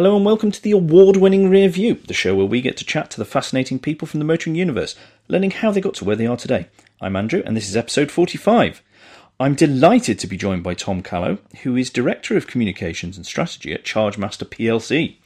[0.00, 2.84] Hello and welcome to the award winning Rear View, the show where we get to
[2.84, 4.94] chat to the fascinating people from the motoring universe,
[5.26, 6.68] learning how they got to where they are today.
[7.00, 8.80] I'm Andrew, and this is episode 45.
[9.40, 13.72] I'm delighted to be joined by Tom Callow, who is Director of Communications and Strategy
[13.72, 15.16] at Chargemaster PLC.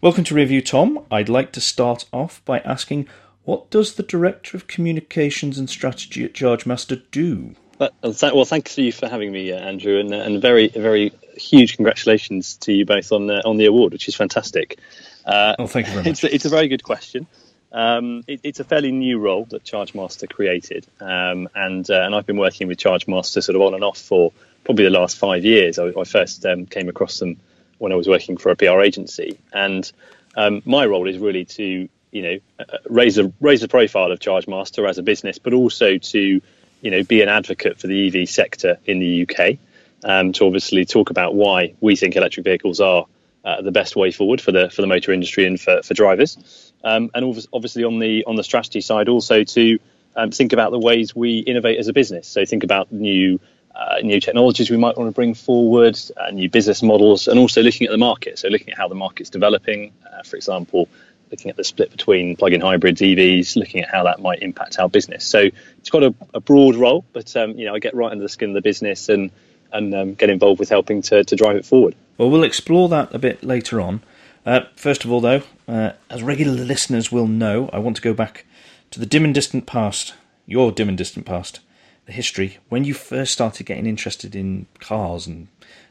[0.00, 1.04] Welcome to Rear View, Tom.
[1.10, 3.08] I'd like to start off by asking
[3.44, 7.54] what does the Director of Communications and Strategy at Chargemaster do?
[8.00, 11.76] Well, thanks to you for having me, uh, Andrew, and, uh, and very, very huge
[11.76, 14.78] congratulations to you both on uh, on the award, which is fantastic.
[15.24, 16.06] Uh, oh, thank you very much.
[16.12, 17.26] It's a, it's a very good question.
[17.72, 22.26] Um, it, it's a fairly new role that Chargemaster created, um, and uh, and I've
[22.26, 24.32] been working with Chargemaster sort of on and off for
[24.64, 25.78] probably the last five years.
[25.78, 27.40] I, I first um, came across them
[27.78, 29.90] when I was working for a PR agency, and
[30.36, 34.18] um, my role is really to you know uh, raise a raise the profile of
[34.18, 36.42] Chargemaster as a business, but also to
[36.82, 39.56] you know, be an advocate for the EV sector in the UK,
[40.04, 43.06] um, to obviously talk about why we think electric vehicles are
[43.44, 46.72] uh, the best way forward for the for the motor industry and for, for drivers,
[46.84, 49.78] um, and obviously on the on the strategy side also to
[50.16, 52.28] um, think about the ways we innovate as a business.
[52.28, 53.40] So think about new
[53.74, 57.62] uh, new technologies we might want to bring forward, uh, new business models, and also
[57.62, 58.38] looking at the market.
[58.38, 59.92] So looking at how the market's developing.
[60.04, 60.88] Uh, for example,
[61.32, 64.88] looking at the split between plug-in hybrids, EVs, looking at how that might impact our
[64.88, 65.26] business.
[65.26, 65.48] So
[65.78, 68.28] it's got a, a broad role, but um, you know I get right under the
[68.28, 69.32] skin of the business and
[69.72, 71.96] and um, get involved with helping to, to drive it forward.
[72.18, 74.02] Well, we'll explore that a bit later on.
[74.44, 78.12] Uh, first of all, though, uh, as regular listeners will know, I want to go
[78.12, 78.44] back
[78.90, 80.14] to the dim and distant past,
[80.46, 81.60] your dim and distant past,
[82.06, 85.48] the history, when you first started getting interested in cars and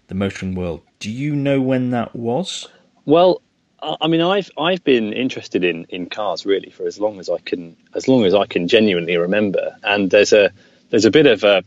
[0.08, 0.81] the motoring world.
[1.00, 2.67] Do you know when that was?
[3.06, 3.42] Well,
[3.84, 7.38] I mean, I've I've been interested in, in cars really for as long as I
[7.40, 9.76] can as long as I can genuinely remember.
[9.84, 10.52] And there's a
[10.92, 11.64] there's a bit of a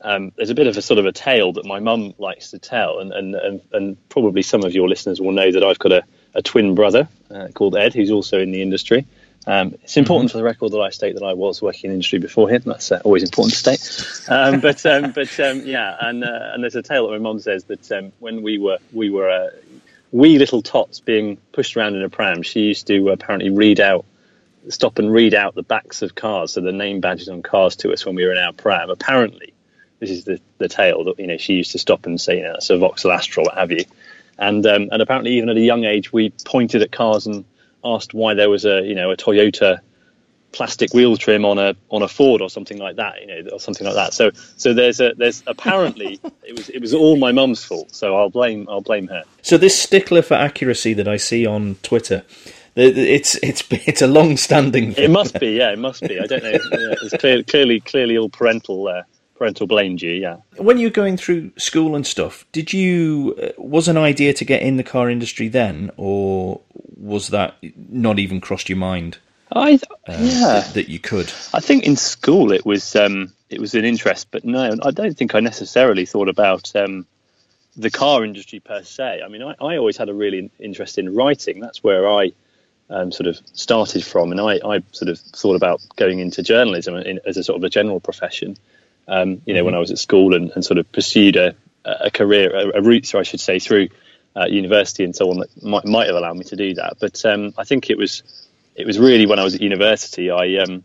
[0.00, 2.58] um, there's a bit of a sort of a tale that my mum likes to
[2.58, 5.92] tell, and, and, and, and, probably some of your listeners will know that I've got
[5.92, 6.02] a,
[6.34, 9.06] a twin brother uh, called Ed, who's also in the industry.
[9.46, 10.32] Um, it's important mm-hmm.
[10.32, 12.62] for the record that I state that I was working in the industry before him.
[12.64, 14.28] That's uh, always important to state.
[14.28, 17.40] Um, but um, but um, yeah, and uh, and there's a tale that my mum
[17.40, 19.50] says that um, when we were we were uh,
[20.12, 24.04] wee little tots being pushed around in a pram, she used to apparently read out,
[24.68, 27.92] stop and read out the backs of cars, so the name badges on cars to
[27.92, 28.90] us when we were in our pram.
[28.90, 29.54] Apparently,
[29.98, 32.42] this is the, the tale that you know she used to stop and say, you
[32.42, 33.84] know, that's a Vauxhall Astra, what have you.
[34.38, 37.44] And um, and apparently, even at a young age, we pointed at cars and
[37.84, 39.80] asked why there was a you know a Toyota
[40.52, 43.60] plastic wheel trim on a on a Ford or something like that, you know, or
[43.60, 44.14] something like that.
[44.14, 47.94] So so there's a there's apparently it was it was all my mum's fault.
[47.94, 49.24] So I'll blame I'll blame her.
[49.42, 52.24] So this stickler for accuracy that I see on Twitter.
[52.74, 54.94] It's it's it's a long-standing.
[54.94, 55.04] Thing.
[55.04, 56.18] It must be, yeah, it must be.
[56.18, 56.50] I don't know.
[56.72, 59.02] Yeah, it's clear, clearly clearly all parental uh,
[59.42, 60.36] parental blame you, yeah.
[60.56, 64.44] When you were going through school and stuff, did you uh, was an idea to
[64.44, 66.60] get in the car industry then, or
[66.96, 67.56] was that
[67.90, 69.18] not even crossed your mind?
[69.54, 71.32] I uh, yeah that, that, you could.
[71.52, 75.16] I think in school it was um, it was an interest, but no, I don't
[75.16, 77.06] think I necessarily thought about um,
[77.76, 79.22] the car industry per se.
[79.24, 81.60] I mean, I, I, always had a really interest in writing.
[81.60, 82.32] That's where I
[82.90, 86.96] um, sort of started from, and I, I, sort of thought about going into journalism
[86.96, 88.56] in, as a sort of a general profession.
[89.08, 89.66] Um, you know, mm-hmm.
[89.66, 92.82] when I was at school and, and sort of pursued a, a career, a, a
[92.82, 93.88] route, so I should say, through
[94.36, 96.98] uh, university and so on that might, might have allowed me to do that.
[97.00, 98.22] But um, I think it was
[98.74, 100.84] it was really when I was at university, I um,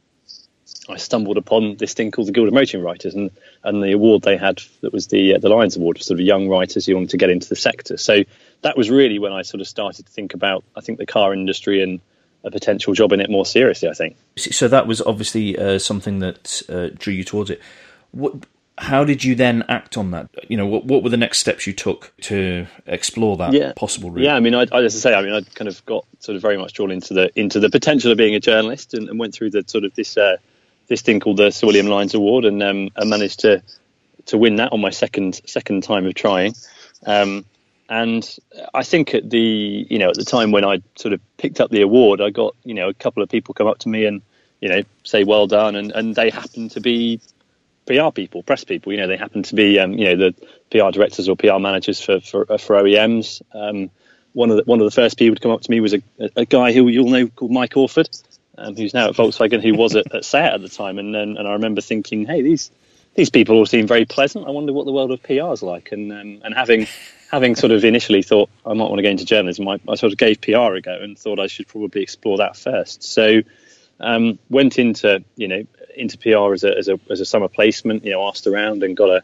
[0.90, 3.32] I stumbled upon this thing called the Guild of Motoring Writers, and,
[3.64, 6.26] and the award they had that was the uh, the Lyons Award for sort of
[6.26, 7.98] young writers who wanted to get into the sector.
[7.98, 8.24] So
[8.62, 11.34] that was really when I sort of started to think about I think the car
[11.34, 12.00] industry and
[12.44, 13.90] a potential job in it more seriously.
[13.90, 14.18] I think.
[14.38, 17.62] So that was obviously uh, something that uh, drew you towards it.
[18.12, 18.46] What
[18.78, 20.30] how did you then act on that?
[20.48, 23.74] You know, what, what were the next steps you took to explore that yeah.
[23.76, 24.24] possible route?
[24.24, 26.36] Yeah, I mean, I, I, as I say, I mean, I kind of got sort
[26.36, 29.20] of very much drawn into the into the potential of being a journalist, and, and
[29.20, 30.38] went through the sort of this uh,
[30.88, 33.64] this thing called the Sir William Lyons Award, and um, managed to
[34.28, 36.54] to win that on my second second time of trying.
[37.06, 37.46] Um,
[37.90, 38.38] and
[38.74, 41.72] I think at the you know at the time when I sort of picked up
[41.72, 44.22] the award, I got you know a couple of people come up to me and
[44.62, 47.22] you know say well done, and, and they happened to be
[47.88, 48.92] PR people, press people.
[48.92, 50.36] You know, they happen to be, um, you know, the
[50.70, 53.42] PR directors or PR managers for for, uh, for OEMs.
[53.54, 53.90] Um,
[54.34, 56.02] one of the one of the first people to come up to me was a,
[56.36, 58.10] a guy who you'll know called Mike Orford,
[58.58, 61.00] um, who's now at Volkswagen, who was at, at SEAT at the time.
[61.00, 62.70] And, and and I remember thinking, hey, these
[63.16, 64.46] these people all seem very pleasant.
[64.46, 65.92] I wonder what the world of PR is like.
[65.92, 66.88] And um, and having
[67.32, 70.14] having sort of initially thought I might want to go into journalism, I, I, sort
[70.14, 73.04] of gave PR a go and thought I should probably explore that first.
[73.04, 73.42] So
[74.00, 75.64] um, went into you know
[75.96, 78.06] into PR as a, as a, as a summer placement.
[78.06, 79.24] You know, asked around and got a,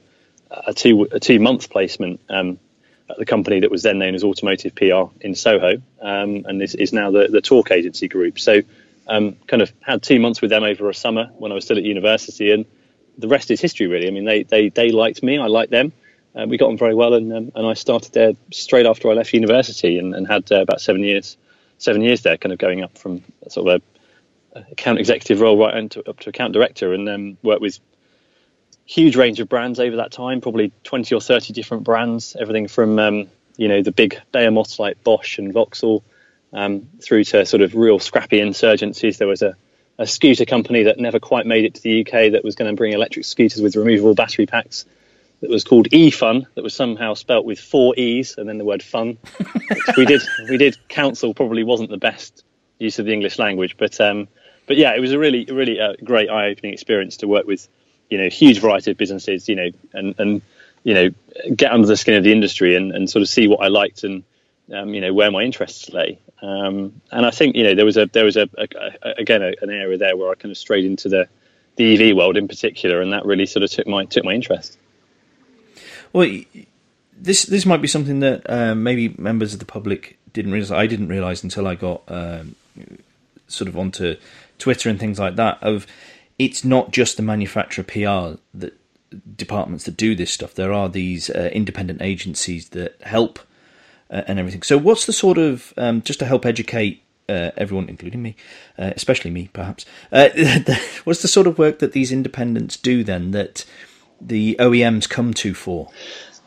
[0.68, 2.60] a two a two month placement um,
[3.10, 6.76] at the company that was then known as Automotive PR in Soho, um, and this
[6.76, 8.40] is now the, the Talk Agency Group.
[8.40, 8.62] So,
[9.08, 11.78] um, kind of had two months with them over a summer when I was still
[11.78, 12.66] at university, and
[13.18, 14.08] the rest is history, really.
[14.08, 15.92] I mean, they they, they liked me, I liked them.
[16.36, 19.14] Uh, we got on very well, and um, and I started there straight after I
[19.14, 21.38] left university, and, and had uh, about seven years
[21.78, 23.93] seven years there, kind of going up from sort of a, a
[24.54, 27.80] account executive role right into, up to account director, and um, worked with
[28.86, 33.00] huge range of brands over that time, probably 20 or 30 different brands, everything from,
[33.00, 33.28] um,
[33.58, 36.04] you know, the big behemoths like Bosch and Vauxhall
[36.52, 39.18] um, through to sort of real scrappy insurgencies.
[39.18, 39.56] There was a,
[39.98, 42.76] a, scooter company that never quite made it to the UK that was going to
[42.76, 44.86] bring electric scooters with removable battery packs
[45.42, 48.84] that was called eFun that was somehow spelt with four E's and then the word
[48.84, 49.18] fun.
[49.98, 52.44] we did, we did counsel probably wasn't the best
[52.80, 54.28] use of the English language, but, um,
[54.66, 57.68] but yeah, it was a really, really uh, great eye-opening experience to work with
[58.10, 60.42] you know huge variety of businesses you know and and
[60.84, 61.10] you know
[61.56, 64.04] get under the skin of the industry and, and sort of see what I liked
[64.04, 64.24] and
[64.72, 66.20] um, you know where my interests lay.
[66.42, 68.68] Um, and I think you know there was a there was a, a,
[69.02, 71.28] a again a, an area there where I kind of strayed into the
[71.76, 74.78] the EV world in particular and that really sort of took my took my interest.
[76.12, 76.30] Well
[77.18, 80.88] this this might be something that uh, maybe members of the public didn't realize I
[80.88, 82.56] didn't realize until I got um,
[83.48, 84.18] sort of onto
[84.64, 85.86] Twitter and things like that of
[86.40, 88.80] it's not just the manufacturer PR that
[89.36, 90.54] departments that do this stuff.
[90.54, 93.40] There are these uh, independent agencies that help
[94.10, 94.62] uh, and everything.
[94.62, 98.38] So, what's the sort of um, just to help educate uh, everyone, including me,
[98.78, 99.86] uh, especially me, perhaps?
[100.14, 100.30] Uh,
[101.04, 103.66] what's the sort of work that these independents do then that
[104.22, 105.92] the OEMs come to for?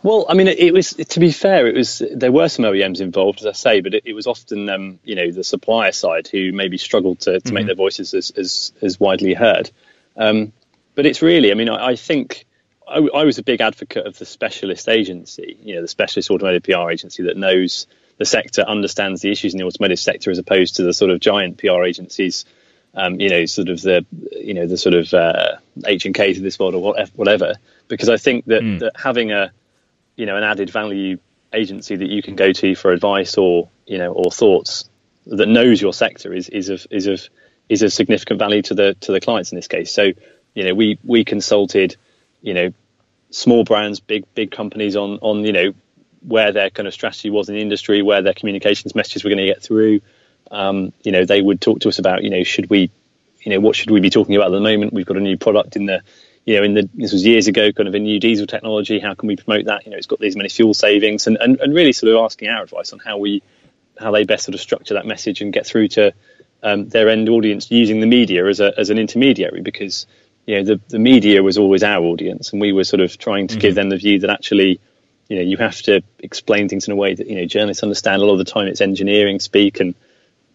[0.02, 3.00] Well, I mean, it, it, was to be fair, it was there were some OEMs
[3.00, 6.28] involved, as I say, but it, it was often um, you know the supplier side
[6.28, 7.54] who maybe struggled to, to mm-hmm.
[7.54, 9.70] make their voices as, as, as widely heard.
[10.16, 10.52] Um,
[10.94, 12.46] but it's really, I mean, I, I think
[12.88, 16.62] I, I, was a big advocate of the specialist agency, you know, the specialist automotive
[16.62, 17.86] PR agency that knows
[18.18, 21.20] the sector, understands the issues in the automotive sector, as opposed to the sort of
[21.20, 22.44] giant PR agencies.
[22.94, 26.32] Um, you know, sort of the, you know, the sort of uh, H and K
[26.32, 27.56] to this world or whatever.
[27.88, 28.78] Because I think that, mm.
[28.78, 29.52] that having a
[30.16, 31.18] you know an added value
[31.52, 34.88] agency that you can go to for advice or you know or thoughts
[35.26, 37.28] that knows your sector is is of is of
[37.68, 39.92] is of significant value to the to the clients in this case.
[39.92, 40.12] So
[40.54, 41.96] you know we we consulted
[42.42, 42.72] you know
[43.30, 45.74] small brands, big big companies on on you know
[46.22, 49.46] where their kind of strategy was in the industry, where their communications messages were going
[49.46, 50.00] to get through.
[50.50, 52.90] Um, you know they would talk to us about you know should we
[53.40, 54.92] you know what should we be talking about at the moment?
[54.92, 56.02] We've got a new product in the
[56.46, 59.00] you know, in the this was years ago, kind of a new diesel technology.
[59.00, 59.84] How can we promote that?
[59.84, 62.48] You know, it's got these many fuel savings, and, and, and really sort of asking
[62.48, 63.42] our advice on how we
[63.98, 66.12] how they best sort of structure that message and get through to
[66.62, 70.06] um, their end audience using the media as a as an intermediary because
[70.46, 73.48] you know the the media was always our audience, and we were sort of trying
[73.48, 73.60] to mm-hmm.
[73.60, 74.78] give them the view that actually
[75.28, 78.22] you know you have to explain things in a way that you know journalists understand.
[78.22, 79.96] A lot of the time, it's engineering speak, and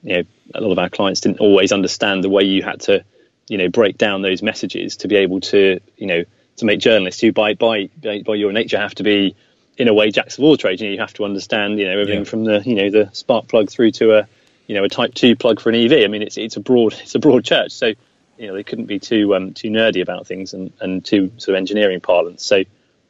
[0.04, 0.24] you know
[0.56, 3.04] a lot of our clients didn't always understand the way you had to
[3.48, 6.24] you know break down those messages to be able to you know
[6.58, 9.36] to make journalists who by by by your nature have to be
[9.78, 10.82] in a way jacks of all trades.
[10.82, 12.30] You know, you have to understand you know everything yeah.
[12.30, 14.28] from the you know the spark plug through to a
[14.68, 16.04] you know a Type two plug for an EV.
[16.04, 17.72] I mean, it's it's a broad it's a broad church.
[17.72, 17.94] So
[18.38, 21.56] you know they couldn't be too um, too nerdy about things and and too sort
[21.56, 22.44] of engineering parlance.
[22.44, 22.64] So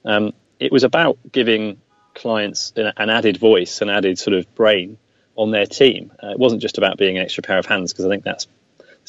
[0.06, 1.81] um, it was about giving
[2.13, 4.98] clients an, an, added voice, an added sort of brain
[5.36, 6.12] on their team.
[6.22, 8.47] Uh, it wasn't just about being an extra pair of hands because I think that's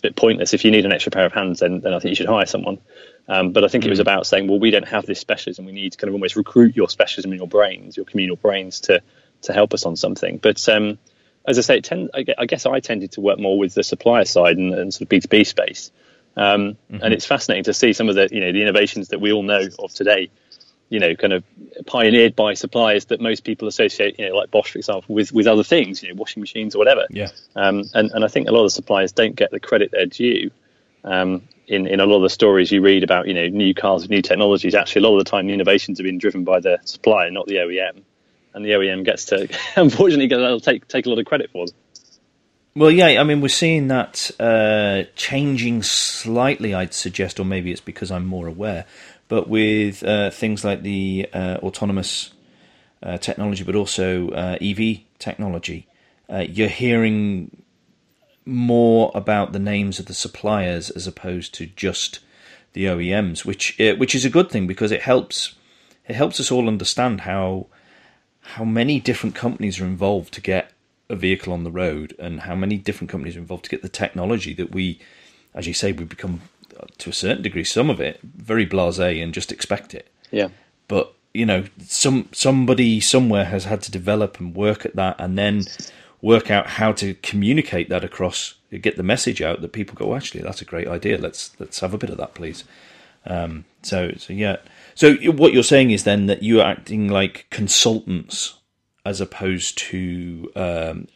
[0.03, 0.55] a bit pointless.
[0.55, 2.47] If you need an extra pair of hands, then, then I think you should hire
[2.47, 2.79] someone.
[3.29, 4.03] Um, but I think it was mm.
[4.03, 5.65] about saying, well, we don't have this specialism.
[5.65, 8.81] We need to kind of almost recruit your specialism in your brains, your communal brains,
[8.81, 9.03] to
[9.43, 10.39] to help us on something.
[10.39, 10.99] But um,
[11.47, 14.57] as I say, tend, I guess I tended to work more with the supplier side
[14.57, 15.91] and, and sort of B two B space.
[16.37, 17.03] Um, mm-hmm.
[17.03, 19.43] And it's fascinating to see some of the you know the innovations that we all
[19.43, 20.31] know of today
[20.93, 21.43] you know, kind of
[21.87, 25.47] pioneered by suppliers that most people associate, you know, like Bosch, for example, with, with
[25.47, 27.07] other things, you know, washing machines or whatever.
[27.09, 27.31] Yeah.
[27.57, 30.51] Um, and, and I think a lot of suppliers don't get the credit they're due.
[31.03, 34.07] Um, in, in a lot of the stories you read about, you know, new cars,
[34.11, 36.79] new technologies, actually a lot of the time the innovations have been driven by the
[36.85, 38.03] supplier, not the OEM.
[38.53, 41.75] And the OEM gets to, unfortunately, they'll take, take a lot of credit for them.
[42.75, 47.83] Well, yeah, I mean, we're seeing that uh, changing slightly, I'd suggest, or maybe it's
[47.83, 48.87] because I'm more aware
[49.33, 52.35] but with uh, things like the uh, autonomous
[53.03, 55.89] uh, technology, but also uh, EV technology,
[56.31, 57.63] uh, you're hearing
[58.45, 62.19] more about the names of the suppliers as opposed to just
[62.75, 65.55] the OEMs, which uh, which is a good thing because it helps
[66.07, 67.69] it helps us all understand how
[68.41, 70.73] how many different companies are involved to get
[71.09, 73.89] a vehicle on the road and how many different companies are involved to get the
[73.89, 75.01] technology that we,
[75.55, 76.43] as you say, we become
[76.99, 80.09] to a certain degree, some of it very blasé and just expect it.
[80.31, 80.49] Yeah.
[80.89, 85.39] But you know, some somebody somewhere has had to develop and work at that, and
[85.39, 85.65] then
[86.21, 90.17] work out how to communicate that across, get the message out that people go, oh,
[90.17, 91.19] actually, that's a great idea.
[91.19, 92.65] Let's let's have a bit of that, please.
[93.27, 94.57] Um, so so yeah.
[94.95, 98.59] So what you're saying is then that you're acting like consultants
[99.05, 101.09] as opposed to um,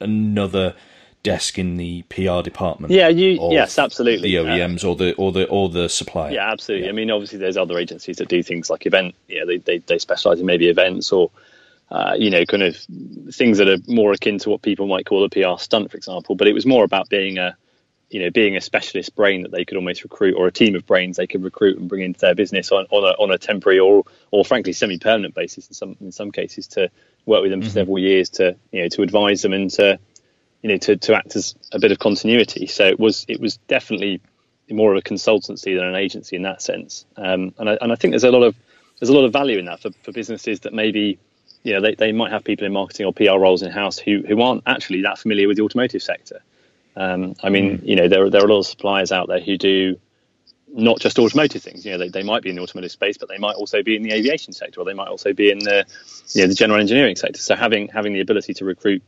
[0.00, 0.74] another
[1.22, 2.92] desk in the PR department.
[2.92, 4.30] Yeah, you yes, absolutely.
[4.30, 6.32] The OEMs uh, or the or the or the supplier.
[6.32, 6.86] Yeah, absolutely.
[6.86, 6.92] Yeah.
[6.92, 9.14] I mean, obviously, there's other agencies that do things like event.
[9.28, 11.30] Yeah, they they, they specialize in maybe events or.
[11.90, 12.74] Uh, you know, kind of
[13.34, 16.34] things that are more akin to what people might call a PR stunt, for example.
[16.34, 17.54] But it was more about being a,
[18.08, 20.86] you know, being a specialist brain that they could almost recruit, or a team of
[20.86, 23.78] brains they could recruit and bring into their business on, on a on a temporary
[23.78, 26.90] or or frankly semi-permanent basis in some in some cases to
[27.26, 27.68] work with them mm-hmm.
[27.68, 29.98] for several years to you know to advise them and to
[30.62, 32.66] you know, to, to act as a bit of continuity.
[32.66, 34.20] So it was it was definitely
[34.70, 37.04] more of a consultancy than an agency in that sense.
[37.16, 38.56] Um, and I and I think there's a lot of
[38.98, 41.18] there's a lot of value in that for, for businesses that maybe
[41.62, 44.22] you know they, they might have people in marketing or PR roles in house who
[44.26, 46.40] who aren't actually that familiar with the automotive sector.
[46.94, 47.86] Um, I mean, mm.
[47.86, 49.98] you know, there are, there are a lot of suppliers out there who do
[50.68, 51.84] not just automotive things.
[51.84, 53.96] You know, they, they might be in the automotive space, but they might also be
[53.96, 55.84] in the aviation sector, or they might also be in the
[56.28, 57.40] you know the general engineering sector.
[57.40, 59.02] So having having the ability to recruit,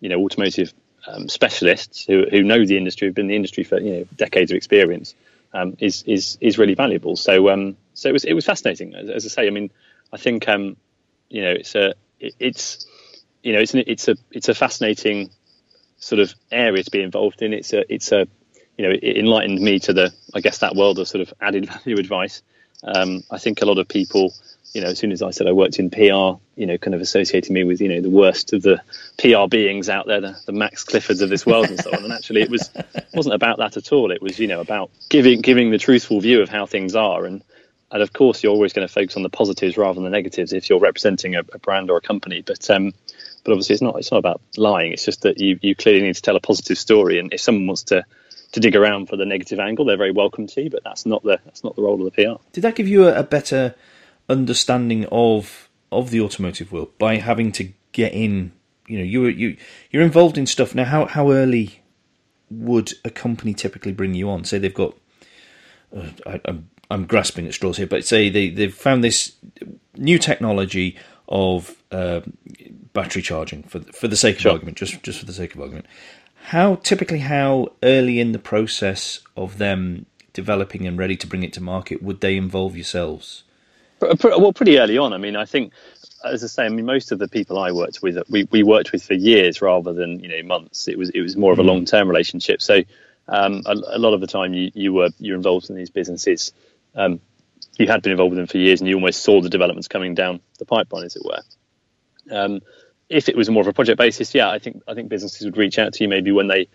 [0.00, 0.72] you know, automotive
[1.12, 4.04] um, specialists who, who know the industry, have been in the industry for you know
[4.16, 5.14] decades of experience,
[5.52, 7.16] um, is is is really valuable.
[7.16, 8.94] So um, so it was it was fascinating.
[8.94, 9.70] As, as I say, I mean,
[10.12, 10.76] I think um,
[11.28, 12.86] you know it's a it, it's
[13.42, 15.30] you know it's an, it's a it's a fascinating
[15.98, 17.52] sort of area to be involved in.
[17.52, 18.26] It's a it's a
[18.78, 21.66] you know it enlightened me to the I guess that world of sort of added
[21.84, 22.42] value advice.
[22.82, 24.32] Um, I think a lot of people
[24.72, 27.00] you know, as soon as I said I worked in PR, you know, kind of
[27.00, 28.80] associating me with, you know, the worst of the
[29.18, 32.04] PR beings out there, the, the Max Cliffords of this world and so on.
[32.04, 32.70] And actually, it was
[33.14, 34.12] wasn't about that at all.
[34.12, 37.24] It was, you know, about giving giving the truthful view of how things are.
[37.24, 37.42] And
[37.90, 40.52] and of course, you're always going to focus on the positives rather than the negatives
[40.52, 42.42] if you're representing a, a brand or a company.
[42.42, 42.92] But um,
[43.42, 44.92] but obviously, it's not it's not about lying.
[44.92, 47.18] It's just that you you clearly need to tell a positive story.
[47.18, 48.04] And if someone wants to
[48.52, 50.70] to dig around for the negative angle, they're very welcome to.
[50.70, 52.42] But that's not the that's not the role of the PR.
[52.52, 53.74] Did that give you a, a better
[54.28, 58.52] understanding of of the automotive world by having to get in.
[58.86, 59.56] You know, you you
[59.90, 60.84] you're involved in stuff now.
[60.84, 61.82] How how early
[62.50, 64.44] would a company typically bring you on?
[64.44, 64.96] Say they've got.
[65.94, 69.36] Uh, I, I'm I'm grasping at straws here, but say they they've found this
[69.96, 70.96] new technology
[71.28, 72.20] of uh,
[72.92, 74.52] battery charging for for the sake of sure.
[74.52, 75.86] argument, just just for the sake of argument.
[76.44, 81.52] How typically how early in the process of them developing and ready to bring it
[81.54, 83.44] to market would they involve yourselves?
[84.00, 85.12] Well, pretty early on.
[85.12, 85.72] I mean, I think,
[86.24, 88.92] as I say, I mean, most of the people I worked with, we, we worked
[88.92, 90.88] with for years rather than you know months.
[90.88, 91.68] It was it was more of a hmm.
[91.68, 92.62] long term relationship.
[92.62, 92.82] So
[93.28, 96.52] um, a, a, lot of the time, you you were you're involved in these businesses.
[96.94, 97.20] Um,
[97.78, 100.14] you had been involved with them for years, and you almost saw the developments coming
[100.14, 101.42] down the pipeline, as it were.
[102.30, 102.60] Um,
[103.10, 105.56] if it was more of a project basis, yeah, I think I think businesses would
[105.56, 106.68] reach out to you maybe when they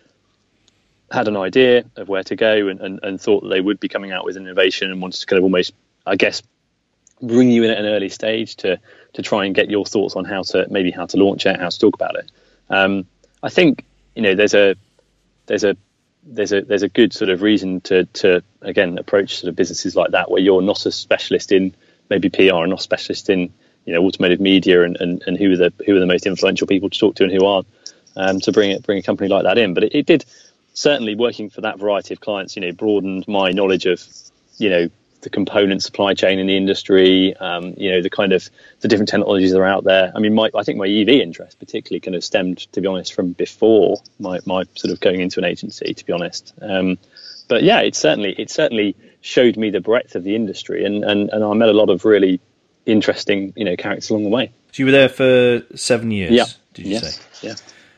[1.10, 4.12] had an idea of where to go and, and, and thought they would be coming
[4.12, 5.74] out with an innovation and wanted to kind of almost,
[6.06, 6.42] I guess,
[7.22, 8.80] bring you in at an early stage to
[9.14, 11.70] to try and get your thoughts on how to maybe how to launch it, how
[11.70, 12.30] to talk about it.
[12.70, 13.06] Um,
[13.42, 14.76] I think you know there's a
[15.46, 15.78] there's a
[16.26, 19.96] there's a there's a good sort of reason to to again approach sort of businesses
[19.96, 21.74] like that where you're not a specialist in
[22.10, 23.54] maybe PR and not specialist in
[23.86, 26.68] you know automotive media and, and, and who are the who are the most influential
[26.68, 27.68] people to talk to and who aren't
[28.16, 29.74] um, to bring it bring a company like that in.
[29.74, 30.26] But it, it did
[30.74, 32.56] certainly working for that variety of clients.
[32.56, 34.04] You know, broadened my knowledge of
[34.58, 34.90] you know
[35.26, 38.48] the component supply chain in the industry, um, you know, the kind of
[38.82, 40.12] the different technologies that are out there.
[40.16, 43.14] I mean, my, I think my EV interest particularly kind of stemmed, to be honest,
[43.14, 46.54] from before my, my sort of going into an agency, to be honest.
[46.62, 47.00] Um,
[47.48, 51.30] but yeah, it certainly it certainly showed me the breadth of the industry, and, and,
[51.32, 52.40] and I met a lot of really
[52.86, 54.52] interesting, you know, characters along the way.
[54.72, 56.32] So you were there for seven years.
[56.32, 56.46] Yeah.
[56.74, 57.16] Did you yes.
[57.16, 57.48] say?
[57.48, 57.56] Yeah.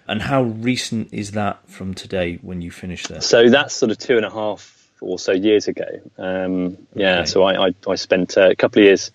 [0.08, 3.22] And how recent is that from today when you finished there?
[3.22, 5.86] So that's sort of two and a half or so years ago.
[6.18, 7.26] Um, yeah, okay.
[7.26, 9.12] so I, I, I spent uh, a couple of years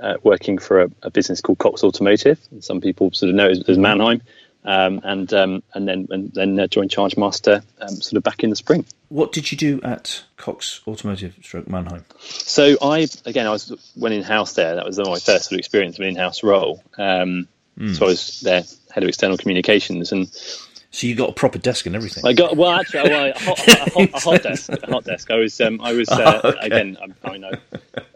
[0.00, 2.38] uh, working for a, a, business called Cox Automotive.
[2.60, 4.22] Some people sort of know it as, Manheim.
[4.64, 8.48] Um, and um, and then and then uh, joined Chargemaster um, sort of back in
[8.48, 8.86] the spring.
[9.08, 12.04] What did you do at Cox Automotive Stroke Manheim?
[12.20, 14.76] So I again I was went in house there.
[14.76, 16.82] That was my first sort of experience of an in house role.
[16.98, 17.46] Mm.
[17.78, 20.28] So I was there head of external communications and
[20.94, 22.24] so you got a proper desk and everything.
[22.24, 24.70] I got well, actually, well, a, hot, a, hot, a hot desk.
[24.70, 25.28] A hot desk.
[25.28, 26.58] I was, um, I was uh, oh, okay.
[26.60, 26.96] again.
[27.24, 27.50] I, I know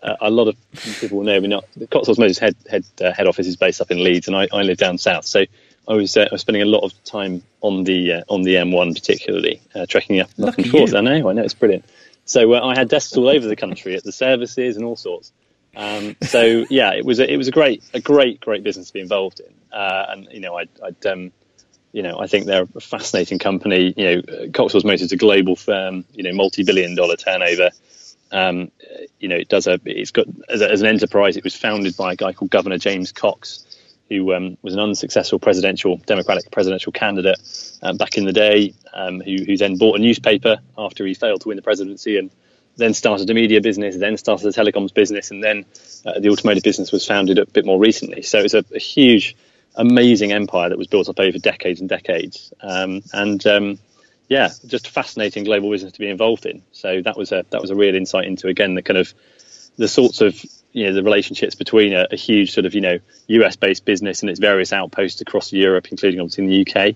[0.00, 0.56] uh, a lot of
[1.00, 1.40] people will know.
[1.40, 4.28] We're not the Cox Automotive's head head uh, head office is based up in Leeds,
[4.28, 5.26] and I, I live down south.
[5.26, 5.44] So
[5.88, 8.56] I was uh, I was spending a lot of time on the uh, on the
[8.56, 10.94] M1, particularly uh, trekking up and forth.
[10.94, 11.84] I know, I know, it's brilliant.
[12.26, 15.32] So I had desks all over the country at the services and all sorts.
[15.74, 18.92] Um, so yeah, it was a, it was a great a great great business to
[18.92, 21.32] be involved in, uh, and you know I, I'd um,
[21.92, 23.94] you know I think they're a fascinating company.
[23.96, 26.04] You know, Coxels Motors is a global firm.
[26.12, 27.70] You know, multi billion dollar turnover.
[28.30, 28.70] Um,
[29.18, 31.38] you know, it does a it's got as, a, as, an enterprise.
[31.38, 33.64] It was founded by a guy called Governor James Cox,
[34.08, 37.38] who um, was an unsuccessful presidential Democratic presidential candidate
[37.82, 41.42] um, back in the day, um, who, who then bought a newspaper after he failed
[41.42, 42.30] to win the presidency and
[42.76, 45.66] then started a media business, then started a telecoms business, and then
[46.06, 48.22] uh, the automotive business was founded a bit more recently.
[48.22, 49.36] So it's a, a, huge,
[49.74, 52.52] amazing empire that was built up over decades and decades.
[52.60, 53.78] Um, and um,
[54.28, 56.62] yeah, just a fascinating global business to be involved in.
[56.70, 59.12] So that was a that was a real insight into again the kind of
[59.76, 60.40] the sorts of
[60.78, 64.22] you know the relationships between a, a huge sort of you know US based business
[64.22, 66.94] and its various outposts across Europe, including obviously in the UK.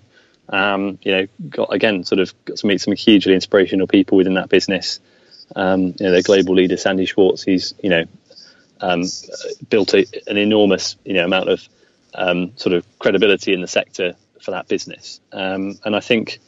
[0.49, 4.35] Um, you know, got again sort of got to meet some hugely inspirational people within
[4.35, 5.01] that business.
[5.57, 8.05] Um, you know, their global leader Sandy Schwartz, he's you know
[8.81, 9.03] um,
[9.69, 11.69] built a, an enormous you know amount of
[12.15, 15.21] um, sort of credibility in the sector for that business.
[15.33, 16.39] Um, and I think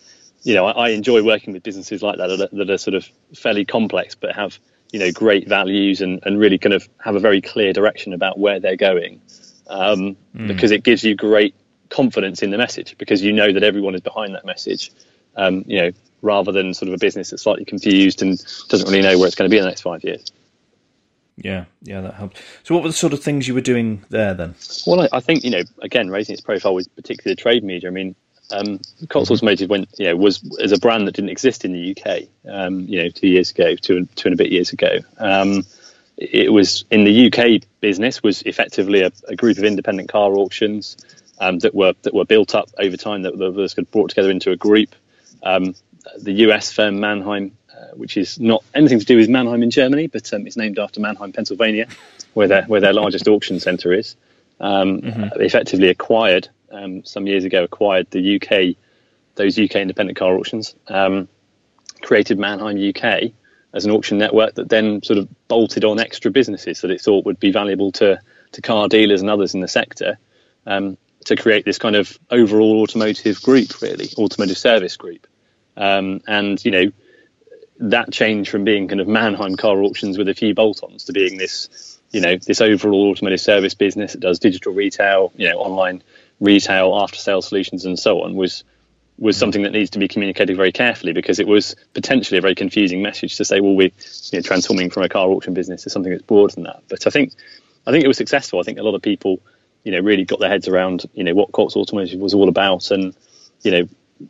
[0.43, 2.95] you know I, I, enjoy working with businesses like that, that are, that are sort
[2.95, 4.59] of fairly complex but have
[4.95, 8.39] you know great values and, and really kind of have a very clear direction about
[8.39, 9.21] where they're going
[9.67, 10.47] um, mm.
[10.47, 11.53] because it gives you great
[11.91, 14.93] confidence in the message because you know that everyone is behind that message.
[15.37, 15.91] Um, you know,
[16.23, 19.35] rather than sort of a business that's slightly confused and doesn't really know where it's
[19.35, 20.31] going to be in the next five years.
[21.37, 22.41] Yeah, yeah, that helped.
[22.63, 24.55] So, what were the sort of things you were doing there then?
[24.87, 27.91] Well, I, I think you know, again, raising its profile was particularly the trade media.
[27.91, 28.15] I mean,
[28.51, 29.67] um, mm-hmm.
[29.67, 33.03] Went, you know, was as a brand that didn't exist in the UK, um, you
[33.03, 34.99] know, two years ago, two two and a bit years ago.
[35.19, 35.65] Um,
[36.17, 40.97] it was in the UK business was effectively a, a group of independent car auctions
[41.41, 44.51] um, that were that were built up over time that, that was brought together into
[44.51, 44.95] a group.
[45.43, 45.75] Um,
[46.19, 50.07] the US firm Manheim, uh, which is not anything to do with Mannheim in Germany,
[50.07, 51.89] but um, it's named after Manheim, Pennsylvania,
[52.35, 54.17] where their where their largest auction centre is.
[54.61, 55.41] Um, mm-hmm.
[55.41, 58.77] Effectively acquired um, some years ago, acquired the UK,
[59.35, 61.29] those UK independent car auctions, um,
[62.03, 63.33] created Manheim UK
[63.73, 67.25] as an auction network that then sort of bolted on extra businesses that it thought
[67.25, 68.21] would be valuable to
[68.53, 70.17] to car dealers and others in the sector.
[70.65, 75.27] Um, to create this kind of overall automotive group, really, automotive service group.
[75.77, 76.93] Um, and, you know,
[77.81, 81.37] that change from being kind of Manheim car auctions with a few bolt-ons to being
[81.39, 86.03] this, you know, this overall automotive service business that does digital retail, you know, online
[86.41, 88.65] retail, after-sales solutions, and so on was
[89.19, 92.55] was something that needs to be communicated very carefully because it was potentially a very
[92.55, 93.91] confusing message to say, well, we're
[94.33, 96.83] you know, transforming from a car auction business to something that's broader than that.
[96.89, 97.33] But I think
[97.87, 98.61] I think it was successful.
[98.61, 99.41] I think a lot of people,
[99.85, 102.91] you know, really got their heads around, you know, what Cox Automotive was all about
[102.91, 103.15] and,
[103.63, 103.89] you know,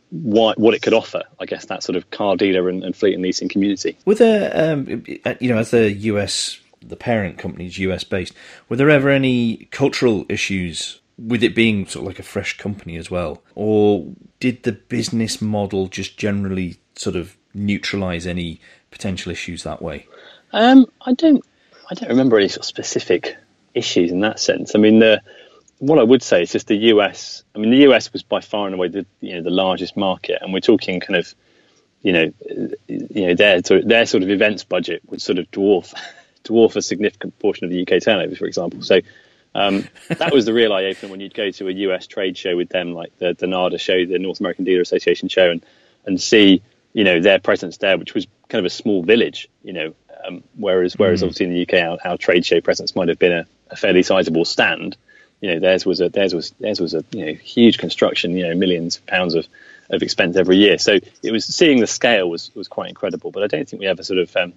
[0.09, 1.23] what what it could offer.
[1.39, 3.97] I guess that sort of car dealer and, and fleet and leasing community.
[4.05, 5.03] Were there, um,
[5.39, 8.33] you know, as the US, the parent company is US based,
[8.69, 12.97] were there ever any cultural issues with it being sort of like a fresh company
[12.97, 14.05] as well, or
[14.39, 18.59] did the business model just generally sort of neutralize any
[18.91, 20.07] potential issues that way?
[20.51, 21.43] Um, I don't,
[21.89, 23.37] I don't remember any sort of specific
[23.73, 24.75] issues in that sense.
[24.75, 25.21] I mean, the
[25.79, 27.43] what I would say is just the US.
[27.53, 30.39] I mean, the US was by far and away the you know the largest market,
[30.41, 31.33] and we're talking kind of
[32.01, 32.33] you know
[32.87, 35.93] you know their their sort of events budget would sort of dwarf
[36.43, 38.81] dwarf a significant portion of the UK turnover, for example.
[38.81, 38.99] So.
[39.55, 42.55] Um, that was the real eye opener when you'd go to a US trade show
[42.55, 45.65] with them, like the, the NADA show, the North American Dealer Association show, and,
[46.05, 46.61] and see,
[46.93, 49.93] you know, their presence there, which was kind of a small village, you know,
[50.25, 51.23] um, whereas whereas mm.
[51.23, 54.03] obviously in the UK, our, our, trade show presence might have been a, a fairly
[54.03, 54.97] sizable stand
[55.41, 58.47] you know theirs was a theirs was theirs was a you know huge construction you
[58.47, 59.47] know millions of pounds of
[59.89, 63.43] of expense every year so it was seeing the scale was was quite incredible but
[63.43, 64.53] I don't think we ever sort of um,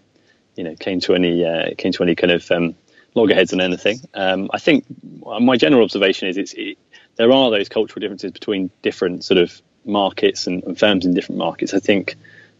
[0.57, 2.75] you know came to any uh, came to any kind of um,
[3.15, 4.85] loggerheads on anything um, I think
[5.25, 6.79] my general observation is it's it,
[7.17, 11.39] there are those cultural differences between different sort of markets and, and firms in different
[11.39, 12.17] markets I think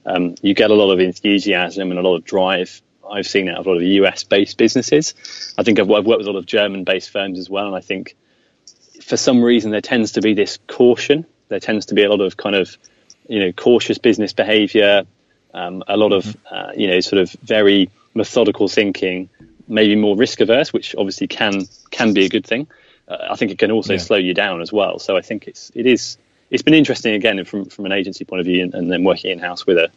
[0.07, 2.81] um, you get a lot of enthusiasm and a lot of drive
[3.11, 5.15] I've seen out of a lot of US based businesses.
[5.57, 7.77] I think I've, I've worked with a lot of German based firms as well, and
[7.77, 8.17] I think
[9.03, 11.27] for some reason there tends to be this caution.
[11.49, 12.77] There tends to be a lot of kind of
[13.29, 15.05] you know cautious business behaviour,
[15.55, 16.55] um, a lot of mm-hmm.
[16.55, 19.29] uh, you know sort of very methodical thinking,
[19.69, 22.67] maybe more risk averse, which obviously can can be a good thing.
[23.07, 23.99] Uh, I think it can also yeah.
[23.99, 24.99] slow you down as well.
[24.99, 26.19] So I think it's it is
[26.51, 29.31] it's been interesting again from from an agency point of view, and, and then working
[29.31, 29.91] in house with a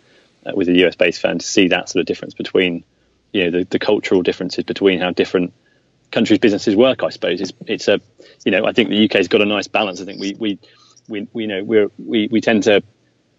[0.46, 2.84] uh, with a US based firm to see that sort of difference between
[3.32, 5.54] you know the, the cultural differences between how different
[6.12, 7.04] countries' businesses work.
[7.04, 8.00] I suppose it's it's a
[8.46, 10.02] you know I think the UK's got a nice balance.
[10.02, 10.60] I think we we
[11.08, 12.84] we, we you know we're we, we tend to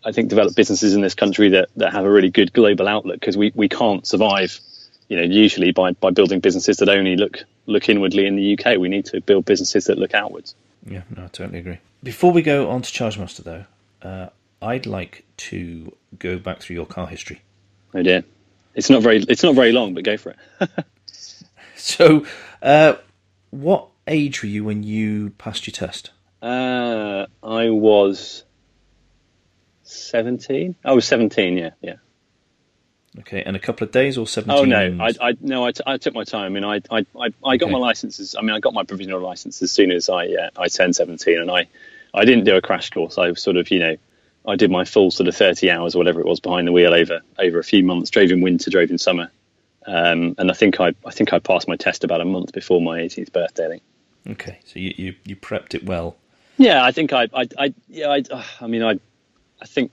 [0.05, 3.21] I think develop businesses in this country that, that have a really good global outlook
[3.21, 4.59] because we, we can't survive
[5.12, 8.79] you know, usually by, by building businesses that only look look inwardly in the UK,
[8.79, 10.55] we need to build businesses that look outwards.
[10.87, 11.81] Yeah, no, I totally agree.
[12.03, 13.64] Before we go on to Chargemaster, though,
[14.01, 14.31] uh,
[14.62, 17.42] I'd like to go back through your car history.
[17.94, 18.25] Oh dear,
[18.75, 20.70] it's not very it's not very long, but go for it.
[21.77, 22.25] so,
[22.62, 22.94] uh,
[23.51, 26.11] what age were you when you passed your test?
[26.40, 28.44] Uh, I was
[29.83, 30.75] seventeen.
[30.83, 31.59] I was seventeen.
[31.59, 31.96] Yeah, yeah.
[33.20, 34.72] Okay, and a couple of days or seventeen?
[34.72, 36.44] Oh no, I, I no, I, t- I took my time.
[36.44, 37.05] I mean, I I,
[37.44, 37.70] I, got okay.
[37.70, 38.35] my licenses.
[38.38, 41.38] I mean, I got my provisional license as soon as I uh, I turned seventeen,
[41.38, 41.68] and I
[42.14, 43.18] I didn't do a crash course.
[43.18, 43.96] I sort of you know
[44.46, 46.94] I did my full sort of thirty hours or whatever it was behind the wheel
[46.94, 48.09] over over a few months.
[48.09, 49.31] Drove in winter, drove in summer,
[49.87, 52.81] um, and I think I I think I passed my test about a month before
[52.81, 53.66] my 18th birthday.
[53.66, 53.83] I think.
[54.27, 56.16] Okay, so you you, you prepped it well.
[56.57, 58.98] Yeah, I think I I, I yeah I I mean I
[59.61, 59.90] I think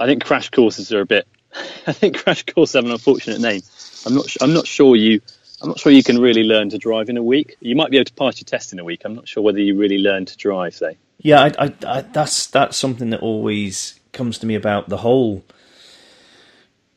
[0.00, 1.26] I think crash courses are a bit
[1.86, 3.62] I think crash course have an unfortunate name.
[4.06, 4.34] I'm not.
[4.40, 5.20] I'm not sure you.
[5.60, 7.56] I'm not sure you can really learn to drive in a week.
[7.60, 9.02] You might be able to pass your test in a week.
[9.04, 10.74] I'm not sure whether you really learn to drive.
[10.74, 10.96] Say.
[11.18, 15.44] Yeah, I, I, I, that's that's something that always comes to me about the whole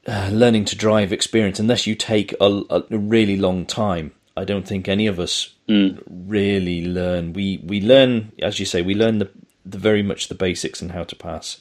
[0.08, 1.60] uh, learning to drive experience.
[1.60, 6.02] Unless you take a, a, really long time, I don't think any of us mm.
[6.08, 7.34] really learn.
[7.34, 9.30] We we learn, as you say, we learn the,
[9.65, 11.60] the very much the basics and how to pass.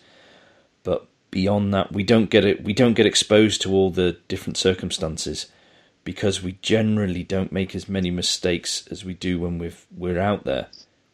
[0.82, 2.62] But beyond that, we don't get it.
[2.62, 5.48] We don't get exposed to all the different circumstances
[6.04, 10.44] because we generally don't make as many mistakes as we do when we've, we're out
[10.44, 10.68] there,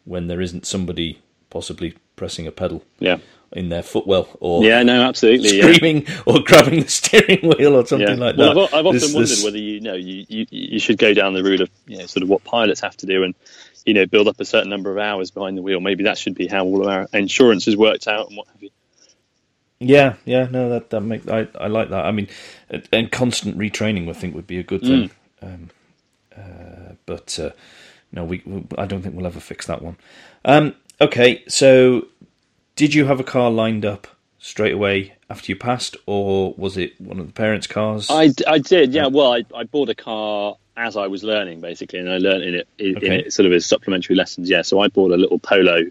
[0.05, 2.85] when there isn't somebody possibly pressing a pedal.
[2.99, 3.17] Yeah.
[3.53, 6.21] In their footwell, or yeah, no, absolutely, screaming, yeah.
[6.25, 8.25] or grabbing the steering wheel, or something yeah.
[8.27, 8.61] like well, that.
[8.61, 9.43] I've, I've often this, wondered this...
[9.43, 12.23] whether you know you, you you should go down the route of you know sort
[12.23, 13.35] of what pilots have to do, and
[13.85, 15.81] you know build up a certain number of hours behind the wheel.
[15.81, 18.63] Maybe that should be how all of our insurance is worked out and what have
[18.63, 18.71] you.
[19.81, 22.05] Yeah, yeah, no, that that make I I like that.
[22.05, 22.29] I mean,
[22.93, 25.11] and constant retraining, I think, would be a good thing.
[25.43, 25.55] Mm.
[25.55, 25.71] Um,
[26.37, 27.51] uh, but uh,
[28.13, 29.97] no, we, we, I don't think we'll ever fix that one.
[30.45, 32.09] Um, okay, so
[32.77, 34.07] did you have a car lined up
[34.39, 38.09] straight away after you passed, or was it one of the parents' cars?
[38.11, 39.07] I, I did, yeah.
[39.07, 42.55] Well, I, I bought a car as I was learning, basically, and I learned in
[42.55, 43.07] it, in, okay.
[43.07, 44.51] in it sort of as supplementary lessons.
[44.51, 45.85] Yeah, so I bought a little Polo,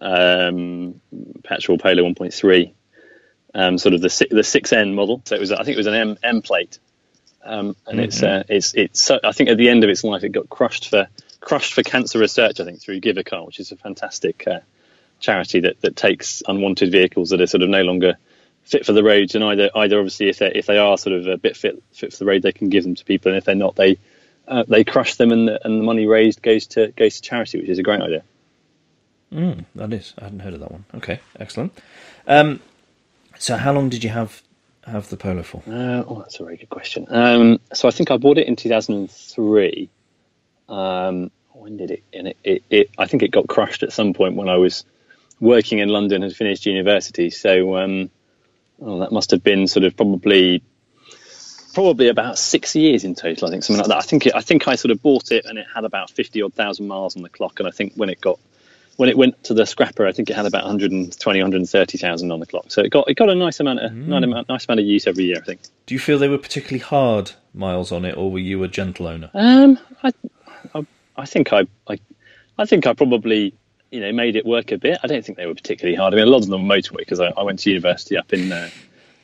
[0.00, 1.00] um,
[1.42, 2.72] petrol Polo 1.3
[3.56, 5.22] um, sort of the the six N model.
[5.24, 6.78] So it was I think it was an M, M plate,
[7.42, 8.00] um, and mm-hmm.
[8.00, 9.10] it's uh, it's it's.
[9.10, 11.08] I think at the end of its life, it got crushed for
[11.40, 12.60] crushed for cancer research.
[12.60, 14.60] I think through Give a Car, which is a fantastic uh,
[15.20, 18.18] charity that that takes unwanted vehicles that are sort of no longer
[18.62, 21.26] fit for the roads, and either either obviously if they if they are sort of
[21.26, 23.44] a bit fit fit for the road, they can give them to people, and if
[23.44, 23.96] they're not, they
[24.46, 27.58] uh, they crush them, and the, and the money raised goes to goes to charity,
[27.58, 28.22] which is a great idea.
[29.32, 30.84] Mm, that is, I hadn't heard of that one.
[30.94, 31.72] Okay, excellent.
[32.28, 32.60] Um,
[33.38, 34.42] so, how long did you have
[34.84, 35.62] have the Polo for?
[35.66, 37.06] Uh, oh, that's a very good question.
[37.08, 39.88] Um, so, I think I bought it in 2003.
[40.68, 44.12] Um, when did it, and it, it, it, I think it got crushed at some
[44.12, 44.84] point when I was
[45.40, 47.30] working in London and finished university.
[47.30, 48.10] So, um,
[48.80, 50.62] oh, that must have been sort of probably
[51.74, 53.48] probably about six years in total.
[53.48, 53.98] I think something like that.
[53.98, 56.42] I think it, I think I sort of bought it and it had about fifty
[56.42, 58.38] odd thousand miles on the clock, and I think when it got
[58.96, 62.46] when it went to the scrapper, I think it had about 120, 130,000 on the
[62.46, 62.66] clock.
[62.68, 64.06] So it got it got a nice amount of mm.
[64.06, 65.38] nice, amount, nice amount of use every year.
[65.38, 65.60] I think.
[65.86, 69.06] Do you feel they were particularly hard miles on it, or were you a gentle
[69.06, 69.30] owner?
[69.34, 70.12] Um, I,
[70.74, 71.98] I, I think I, I,
[72.58, 73.54] I think I probably
[73.90, 74.98] you know made it work a bit.
[75.02, 76.14] I don't think they were particularly hard.
[76.14, 78.32] I mean, a lot of them were motorway because I, I, went to university up
[78.32, 78.70] in uh,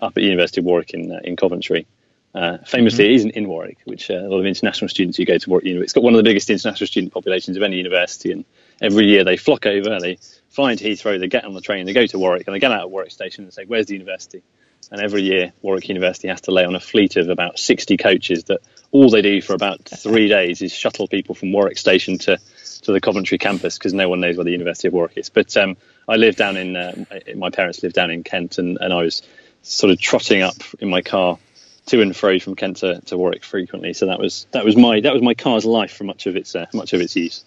[0.00, 1.86] up at University of Warwick in uh, in Coventry.
[2.34, 3.12] Uh, famously, mm-hmm.
[3.12, 5.66] it isn't in Warwick, which uh, a lot of international students who go to Warwick
[5.66, 5.84] University.
[5.84, 8.44] It's got one of the biggest international student populations of any university, and
[8.82, 10.18] every year they flock over, they
[10.50, 12.84] find Heathrow, they get on the train, they go to Warwick, and they get out
[12.84, 14.42] of Warwick Station and say, "Where's the university?"
[14.90, 18.44] And every year, Warwick University has to lay on a fleet of about 60 coaches
[18.44, 22.38] that all they do for about three days is shuttle people from Warwick Station to,
[22.82, 25.30] to the Coventry campus because no one knows where the University of Warwick is.
[25.30, 27.04] But um, I live down in, uh,
[27.36, 29.22] my parents live down in Kent, and, and I was
[29.62, 31.38] sort of trotting up in my car
[31.86, 33.94] to and fro from Kent to, to Warwick frequently.
[33.94, 36.54] So that was that was my that was my car's life for much of its
[36.54, 37.44] uh, much of its use.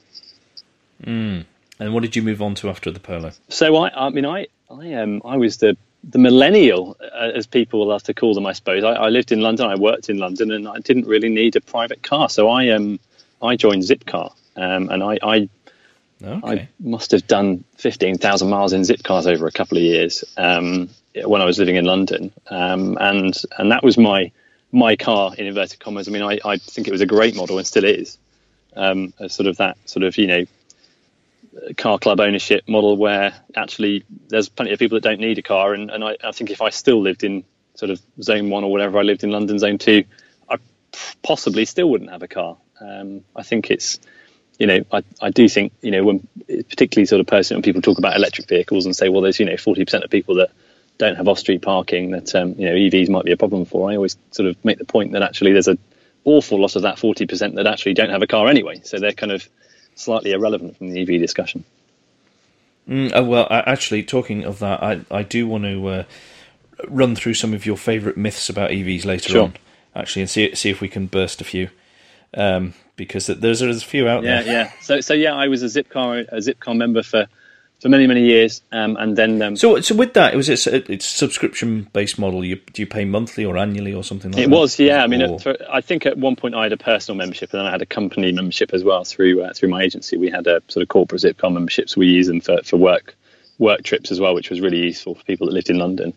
[1.04, 1.46] Mm.
[1.80, 3.32] And what did you move on to after the polo?
[3.50, 5.78] So I, I mean, I, I, um, I was the
[6.08, 8.84] the millennial, uh, as people love to call them, I suppose.
[8.84, 11.62] I, I, lived in London, I worked in London, and I didn't really need a
[11.62, 12.30] private car.
[12.30, 13.00] So I, um,
[13.42, 15.50] I joined Zipcar, um, and I, I,
[16.24, 16.62] okay.
[16.62, 20.90] I must have done fifteen thousand miles in Zipcars over a couple of years um,
[21.24, 24.32] when I was living in London, um, and and that was my
[24.72, 26.08] my car in inverted commas.
[26.08, 28.18] I mean, I, I think it was a great model and still is.
[28.76, 30.46] Um, sort of that sort of you know
[31.78, 35.74] car club ownership model where actually there's plenty of people that don't need a car.
[35.74, 37.44] And, and I, I, think if I still lived in
[37.76, 40.04] sort of zone one or whatever I lived in London zone two,
[40.50, 40.58] I
[41.24, 42.58] possibly still wouldn't have a car.
[42.80, 44.00] Um, I think it's,
[44.60, 47.82] you know, I, I do think, you know, when particularly sort of personally when people
[47.82, 50.52] talk about electric vehicles and say, well, there's, you know, 40% of people that
[50.98, 53.90] don't have off-street parking that, um, you know, EVs might be a problem for.
[53.90, 55.80] I always sort of make the point that actually there's an
[56.24, 58.82] awful lot of that 40% that actually don't have a car anyway.
[58.84, 59.48] So they're kind of
[59.96, 61.64] slightly irrelevant from the EV discussion.
[62.88, 66.04] Mm, uh, well, actually, talking of that, I, I do want to uh,
[66.88, 69.44] run through some of your favourite myths about EVs later sure.
[69.44, 69.54] on,
[69.96, 71.70] actually, and see see if we can burst a few.
[72.34, 74.46] Um, because there's, there's a few out yeah, there.
[74.46, 74.72] Yeah, yeah.
[74.82, 77.28] So, so yeah, I was a Zipcar a Zipcar member for
[77.82, 80.66] for many many years, um, and then um, so so with that, it was it's
[80.68, 82.44] a it's subscription based model.
[82.44, 84.56] You do you pay monthly or annually or something like it that?
[84.56, 85.04] It was, yeah.
[85.04, 85.40] I mean, or...
[85.40, 87.82] for, I think at one point I had a personal membership, and then I had
[87.82, 90.18] a company membership as well through uh, through my agency.
[90.18, 91.98] We had a sort of corporate Zipcar memberships.
[91.98, 93.16] We use them for for work
[93.58, 96.14] work trips as well, which was really useful for people that lived in London.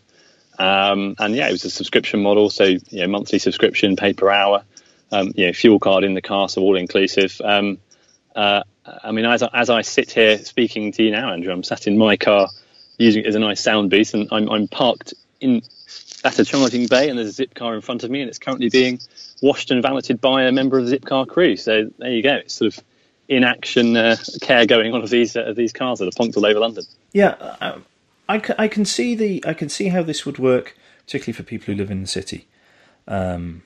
[0.57, 4.29] Um, and yeah, it was a subscription model, so you know, monthly subscription, pay per
[4.29, 4.63] hour,
[5.11, 7.39] um, you know, fuel card in the car, so all inclusive.
[7.43, 7.79] Um,
[8.35, 8.63] uh,
[9.03, 11.87] I mean, as I, as I sit here speaking to you now, Andrew, I'm sat
[11.87, 12.49] in my car
[12.97, 15.61] using it as a nice sound booth, and I'm, I'm parked in
[16.23, 18.69] at a charging bay, and there's a Zipcar in front of me, and it's currently
[18.69, 18.99] being
[19.41, 21.55] washed and valeted by a member of the Zipcar crew.
[21.55, 22.35] So there you go.
[22.35, 22.83] It's sort of
[23.27, 26.35] in action uh, care going on of these uh, of these cars that are punked
[26.35, 26.83] all over London.
[27.13, 27.75] Yeah, I,
[28.27, 30.75] I, I, can see the I can see how this would work,
[31.05, 32.47] particularly for people who live in the city.
[33.07, 33.63] Um,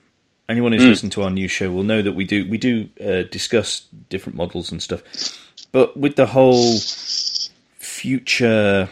[0.49, 0.89] anyone who's mm.
[0.89, 4.35] listened to our new show will know that we do we do uh, discuss different
[4.37, 5.01] models and stuff,
[5.71, 6.79] but with the whole
[7.77, 8.89] future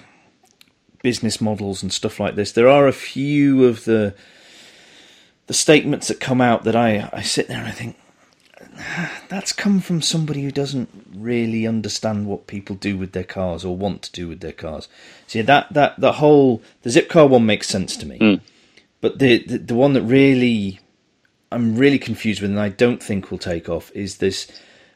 [1.03, 4.13] business models and stuff like this, there are a few of the
[5.47, 7.97] the statements that come out that I I sit there and I think
[9.27, 13.75] that's come from somebody who doesn't really understand what people do with their cars or
[13.75, 14.87] want to do with their cars.
[15.27, 18.41] See that that the whole the Zipcar one makes sense to me, mm.
[19.01, 20.79] but the, the, the one that really
[21.51, 24.51] I'm really confused with, and I don't think will take off, is this.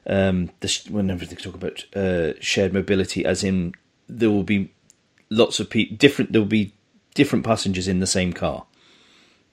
[0.07, 3.73] Um, this whenever they talk about uh, shared mobility, as in
[4.07, 4.71] there will be
[5.31, 6.31] lots of people different.
[6.31, 6.73] There will be
[7.15, 8.65] different passengers in the same car.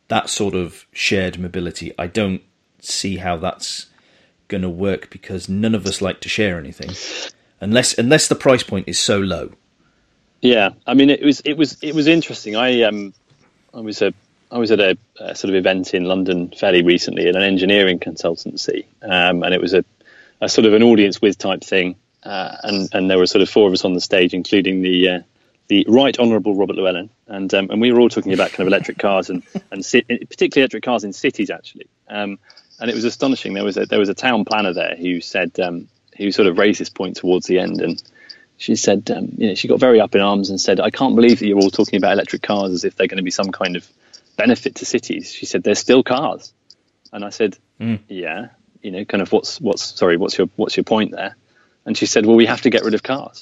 [0.08, 2.42] That sort of shared mobility, I don't
[2.80, 3.86] see how that's
[4.48, 6.90] going to work because none of us like to share anything
[7.62, 9.52] unless unless the price point is so low.
[10.42, 12.56] Yeah, I mean it was it was it was interesting.
[12.56, 13.14] I um
[13.72, 14.12] I was a
[14.52, 17.98] I was at a, a sort of event in London fairly recently at an engineering
[17.98, 19.82] consultancy, um, and it was a,
[20.42, 23.48] a sort of an audience with type thing, uh, and and there were sort of
[23.48, 25.20] four of us on the stage, including the uh,
[25.68, 28.66] the Right Honourable Robert Llewellyn, and um, and we were all talking about kind of
[28.66, 31.86] electric cars and and particularly electric cars in cities actually.
[32.08, 32.38] Um,
[32.78, 33.54] and it was astonishing.
[33.54, 35.88] There was a there was a town planner there who said um,
[36.18, 38.02] who sort of raised this point towards the end, and
[38.58, 41.16] she said, um, you know, she got very up in arms and said, "I can't
[41.16, 43.50] believe that you're all talking about electric cars as if they're going to be some
[43.50, 43.88] kind of
[44.44, 46.52] benefit to cities." She said, "They're still cars,"
[47.12, 47.98] and I said, mm.
[48.08, 48.40] "Yeah,
[48.82, 51.36] you know, kind of what's what's sorry, what's your what's your point there?"
[51.86, 53.38] And she said, "Well, we have to get rid of cars."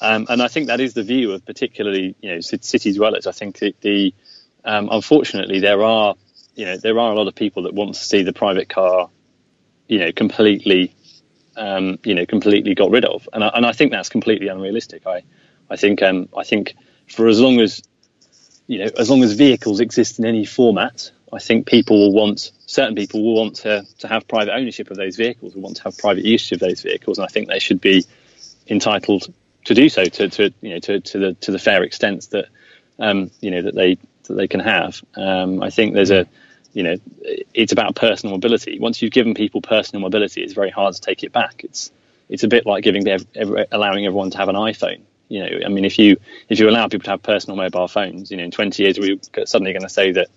[0.00, 3.26] Um, and I think that is the view of particularly you know city dwellers.
[3.26, 4.14] I think the, the
[4.64, 6.14] um, unfortunately there are
[6.54, 9.10] you know there are a lot of people that want to see the private car,
[9.88, 10.94] you know, completely,
[11.56, 15.06] um, you know, completely got rid of, and I, and I think that's completely unrealistic.
[15.06, 15.22] I
[15.70, 16.76] I think um, I think
[17.08, 17.82] for as long as
[18.66, 22.52] you know as long as vehicles exist in any format, I think people will want
[22.66, 25.84] certain people will want to to have private ownership of those vehicles, will want to
[25.84, 28.04] have private use of those vehicles, and I think they should be
[28.68, 29.32] entitled
[29.64, 32.46] to do so to, to you know to, to the to the fair extent that
[32.98, 35.00] um, you know that they that they can have.
[35.14, 36.26] Um, I think there's a
[36.76, 36.96] you know,
[37.54, 38.78] it's about personal mobility.
[38.78, 41.64] Once you've given people personal mobility, it's very hard to take it back.
[41.64, 41.90] It's
[42.28, 43.06] it's a bit like giving
[43.72, 45.00] allowing everyone to have an iPhone.
[45.28, 46.16] You know, I mean, if you
[46.48, 49.18] if you allow people to have personal mobile phones, you know, in 20 years we're
[49.46, 50.28] suddenly going to say that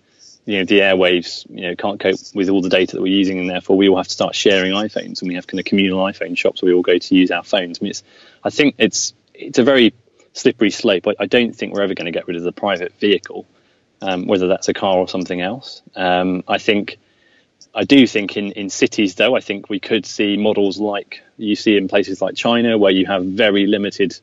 [0.45, 3.39] you know the airwaves you know can't cope with all the data that we're using,
[3.39, 5.99] and therefore we all have to start sharing iPhones, and we have kind of communal
[5.99, 7.79] iPhone shops where we all go to use our phones.
[7.79, 8.03] I mean, it's
[8.43, 9.93] I think it's it's a very
[10.33, 11.07] slippery slope.
[11.07, 13.45] I, I don't think we're ever going to get rid of the private vehicle
[14.01, 15.81] um, whether that's a car or something else.
[15.95, 16.97] Um, I think,
[17.73, 21.55] I do think in, in cities though, I think we could see models like you
[21.55, 24.19] see in places like China where you have very limited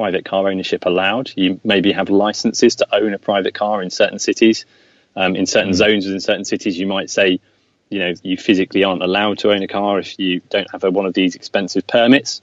[0.00, 1.30] private car ownership allowed.
[1.36, 4.64] You maybe have licenses to own a private car in certain cities.
[5.14, 5.74] Um, in certain mm.
[5.74, 7.38] zones within certain cities, you might say,
[7.90, 10.90] you know, you physically aren't allowed to own a car if you don't have a,
[10.90, 12.40] one of these expensive permits.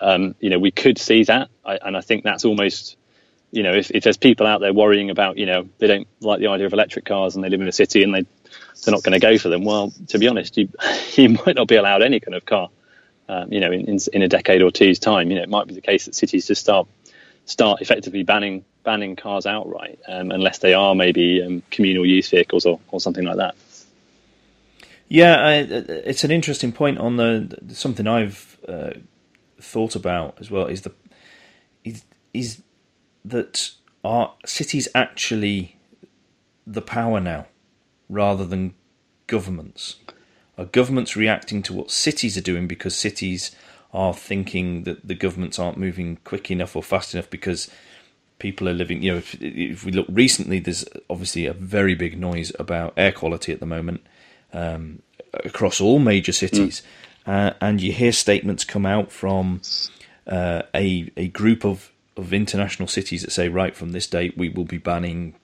[0.00, 2.96] Um, you know, we could see that, I, and I think that's almost
[3.52, 6.40] you know, if, if there's people out there worrying about, you know, they don't like
[6.40, 8.22] the idea of electric cars and they live in a city and they
[8.82, 9.64] they're not going to go for them.
[9.64, 10.68] Well, to be honest, you
[11.16, 12.70] you might not be allowed any kind of car.
[13.26, 15.66] Um, you know, in, in, in a decade or two's time, you know, it might
[15.66, 16.86] be the case that cities just start
[17.46, 22.66] start effectively banning banning cars outright, um, unless they are maybe um, communal use vehicles
[22.66, 23.54] or, or something like that.
[25.08, 28.90] Yeah, I, it's an interesting point on the something I've uh,
[29.60, 30.66] thought about as well.
[30.66, 30.92] Is the
[31.82, 32.62] is, is
[33.24, 33.70] that
[34.04, 35.78] are cities actually
[36.66, 37.46] the power now,
[38.08, 38.74] rather than
[39.26, 39.96] governments?
[40.56, 43.54] Are governments reacting to what cities are doing because cities
[43.92, 47.70] are thinking that the governments aren't moving quick enough or fast enough because
[48.38, 49.02] people are living.
[49.02, 53.12] You know, if, if we look recently, there's obviously a very big noise about air
[53.12, 54.04] quality at the moment
[54.52, 56.82] um, across all major cities,
[57.26, 57.32] mm.
[57.32, 59.60] uh, and you hear statements come out from
[60.26, 64.48] uh, a a group of of international cities that say, right from this date, we
[64.48, 65.34] will be banning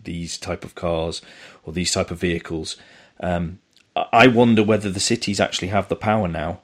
[0.00, 1.22] these type of cars
[1.64, 2.76] or these type of vehicles.
[3.20, 3.60] Um,
[4.12, 6.60] I wonder whether the cities actually have the power now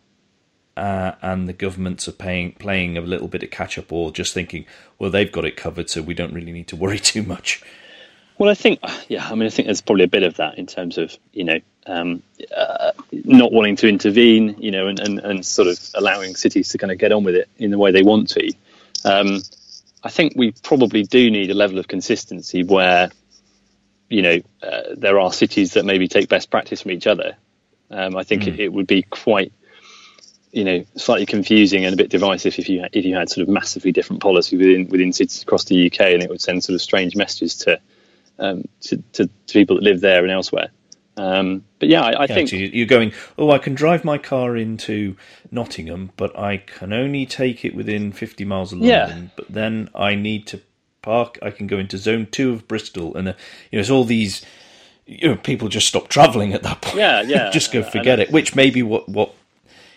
[0.77, 4.35] uh, and the governments are paying, playing a little bit of catch up or just
[4.35, 4.67] thinking,
[4.99, 7.63] well, they've got it covered, so we don't really need to worry too much.
[8.39, 10.67] Well, I think, yeah, I mean, I think there's probably a bit of that in
[10.67, 12.23] terms of, you know, um,
[12.57, 16.79] uh, not wanting to intervene, you know, and, and, and sort of allowing cities to
[16.79, 18.53] kind of get on with it in the way they want to.
[19.05, 19.43] Um,
[20.03, 23.11] I think we probably do need a level of consistency where,
[24.13, 27.37] you know, uh, there are cities that maybe take best practice from each other.
[27.91, 28.49] Um, I think mm.
[28.49, 29.53] it, it, would be quite
[30.51, 33.53] you know slightly confusing and a bit divisive if you if you had sort of
[33.53, 36.83] massively different policy within within cities across the UK, and it would send sort of
[36.83, 37.81] strange messages to
[38.39, 40.71] um, to, to, to, people that live there and elsewhere.
[41.17, 43.13] Um, but yeah, I, I yeah, think so you're going.
[43.39, 45.17] Oh, I can drive my car into
[45.51, 49.25] Nottingham, but I can only take it within 50 miles of London.
[49.25, 49.29] Yeah.
[49.37, 50.61] But then I need to
[51.03, 51.39] park.
[51.43, 53.35] I can go into Zone Two of Bristol, and uh,
[53.71, 54.45] you know, it's all these.
[55.05, 56.97] You know, people just stop travelling at that point.
[56.97, 57.51] Yeah, yeah.
[57.53, 58.31] just go forget it.
[58.31, 59.35] Which may be what what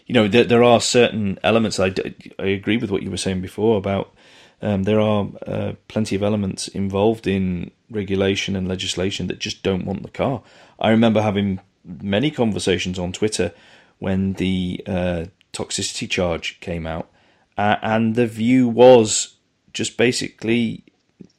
[0.05, 1.79] you know, there, there are certain elements.
[1.79, 1.93] I,
[2.37, 4.13] I agree with what you were saying before about
[4.61, 9.85] um, there are uh, plenty of elements involved in regulation and legislation that just don't
[9.85, 10.41] want the car.
[10.79, 13.51] I remember having many conversations on Twitter
[13.99, 17.09] when the uh, toxicity charge came out,
[17.57, 19.35] uh, and the view was
[19.73, 20.83] just basically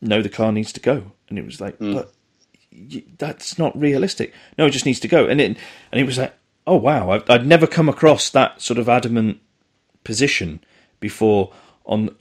[0.00, 1.94] no, the car needs to go, and it was like, mm.
[1.94, 2.12] but
[3.18, 4.32] that's not realistic.
[4.58, 5.56] No, it just needs to go, and it
[5.92, 6.34] and it was like,
[6.66, 9.40] oh wow, I've, I'd never come across that sort of adamant
[10.04, 10.60] position
[11.00, 11.52] before
[11.84, 12.14] on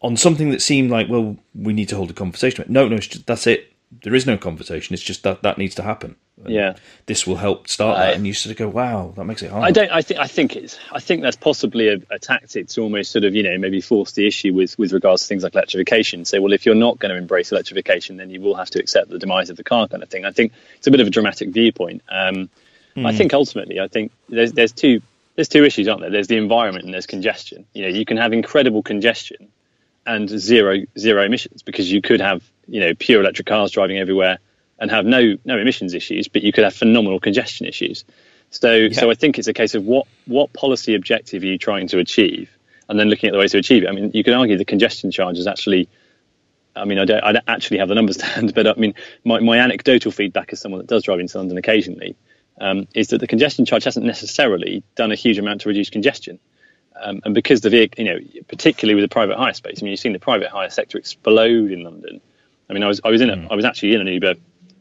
[0.00, 2.64] on something that seemed like, well, we need to hold a conversation.
[2.68, 3.72] No, no, just, that's it.
[4.02, 4.92] There is no conversation.
[4.92, 6.16] It's just that that needs to happen.
[6.46, 6.74] Yeah,
[7.06, 9.52] this will help start I, that, and you sort of go, wow, that makes it
[9.52, 9.64] hard.
[9.64, 9.90] I don't.
[9.90, 10.20] I think.
[10.20, 10.78] I think it's.
[10.90, 14.12] I think that's possibly a, a, tactic to almost sort of, you know, maybe force
[14.12, 16.24] the issue with with regards to things like electrification.
[16.24, 19.10] Say, well, if you're not going to embrace electrification, then you will have to accept
[19.10, 20.24] the demise of the car, kind of thing.
[20.24, 22.02] I think it's a bit of a dramatic viewpoint.
[22.08, 22.50] Um,
[22.96, 23.06] Mm.
[23.06, 23.18] I hmm.
[23.18, 25.00] think ultimately, I think there's there's two
[25.34, 26.10] there's two issues, aren't there?
[26.10, 27.66] There's the environment and there's congestion.
[27.72, 29.48] You know, you can have incredible congestion
[30.06, 34.38] and zero zero emissions because you could have you know pure electric cars driving everywhere
[34.78, 38.04] and have no no emissions issues, but you could have phenomenal congestion issues.
[38.50, 38.98] So yeah.
[38.98, 41.98] so I think it's a case of what what policy objective are you trying to
[41.98, 42.50] achieve,
[42.88, 43.88] and then looking at the ways to achieve it.
[43.88, 45.88] I mean, you can argue the congestion charge is actually.
[46.76, 48.94] I mean, I don't, I don't actually have the numbers to hand, but I mean,
[49.24, 52.16] my, my anecdotal feedback as someone that does drive into London occasionally
[52.60, 56.40] um, is that the congestion charge hasn't necessarily done a huge amount to reduce congestion.
[57.00, 59.90] Um, and because the vehicle, you know, particularly with the private hire space, I mean,
[59.90, 62.20] you've seen the private hire sector explode in London.
[62.68, 63.48] I mean, I was I was in a, mm.
[63.50, 64.34] I was actually in an Uber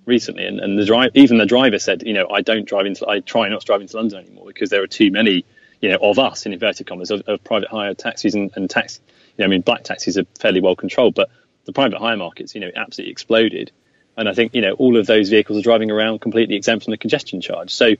[0.05, 3.07] recently, and, and the drive even the driver said, you know, I don't drive into
[3.07, 5.45] I try not to drive into London anymore because there are too many,
[5.81, 8.99] you know, of us in inverted commas of, of private hire taxis and, and tax.
[9.37, 11.29] You know, I mean, black taxis are fairly well controlled, but
[11.65, 13.71] the private hire markets, you know, absolutely exploded.
[14.15, 16.91] And I think you know all of those vehicles are driving around completely exempt from
[16.91, 17.73] the congestion charge.
[17.73, 17.93] So,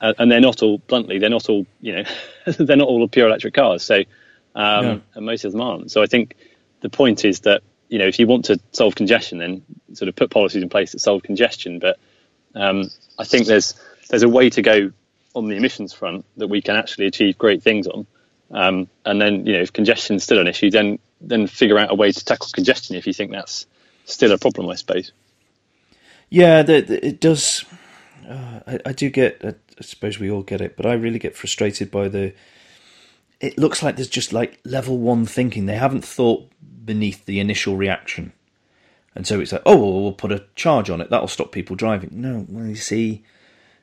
[0.00, 2.04] uh, and they're not all bluntly, they're not all you know,
[2.46, 3.82] they're not all pure electric cars.
[3.82, 3.96] So,
[4.54, 4.98] um, yeah.
[5.14, 5.90] and most of them aren't.
[5.90, 6.36] So I think
[6.80, 9.62] the point is that you know if you want to solve congestion, then
[9.94, 11.78] sort of put policies in place that solve congestion.
[11.78, 11.98] But
[12.54, 13.74] um, I think there's
[14.08, 14.92] there's a way to go
[15.34, 18.06] on the emissions front that we can actually achieve great things on.
[18.50, 21.90] Um, and then you know if congestion is still an issue, then then figure out
[21.90, 23.66] a way to tackle congestion if you think that's
[24.04, 25.12] still a problem, I suppose.
[26.28, 27.64] Yeah, the, the, it does.
[28.28, 29.40] Uh, I, I, do get.
[29.44, 32.32] I suppose we all get it, but I really get frustrated by the.
[33.40, 35.66] It looks like there's just like level one thinking.
[35.66, 36.50] They haven't thought
[36.84, 38.32] beneath the initial reaction,
[39.14, 41.10] and so it's like, oh, well, we'll put a charge on it.
[41.10, 42.10] That'll stop people driving.
[42.12, 43.24] No, well, you see,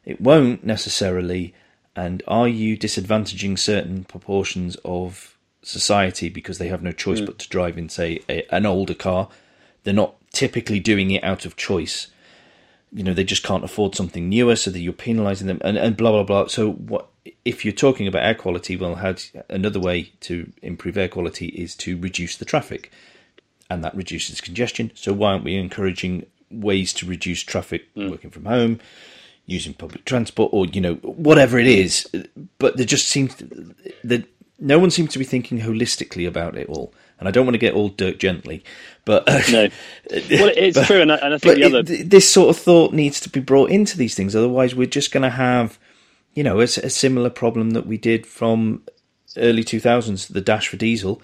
[0.06, 1.54] it won't necessarily.
[1.96, 7.28] And are you disadvantaging certain proportions of society because they have no choice mm.
[7.28, 9.30] but to drive in, say, a, an older car?
[9.84, 12.08] They're not typically doing it out of choice
[12.94, 15.98] you know they just can't afford something newer, so that you're penalising them, and, and
[15.98, 16.48] blah blah blah.
[16.48, 17.10] So what
[17.46, 18.76] if you're talking about air quality?
[18.76, 19.16] Well, how
[19.50, 22.92] another way to improve air quality is to reduce the traffic,
[23.70, 24.92] and that reduces congestion.
[24.96, 28.10] So why aren't we encouraging ways to reduce traffic mm.
[28.10, 28.80] working from home?
[29.46, 32.10] using public transport or you know whatever it is.
[32.60, 33.36] But there just seems
[34.04, 34.26] that
[34.60, 36.94] no one seems to be thinking holistically about it all.
[37.20, 38.64] And I don't want to get all Dirk Gently,
[39.06, 39.70] but uh, no, well,
[40.10, 42.92] it's but, true, and I, and I think the other it, this sort of thought
[42.94, 44.36] needs to be brought into these things.
[44.36, 45.80] Otherwise, we're just going to have,
[46.34, 48.84] you know, a, a similar problem that we did from
[49.38, 51.22] early two thousands, the dash for diesel.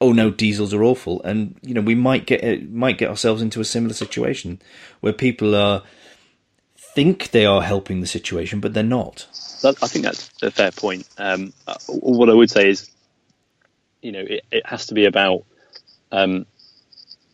[0.00, 3.60] Oh no, diesels are awful, and you know we might get might get ourselves into
[3.60, 4.60] a similar situation
[5.00, 5.82] where people are
[6.94, 9.26] think they are helping the situation, but they're not.
[9.64, 11.08] I think that's a fair point.
[11.18, 12.90] Um, uh, what I would say is,
[14.02, 15.44] you know, it, it has to be about,
[16.10, 16.46] um,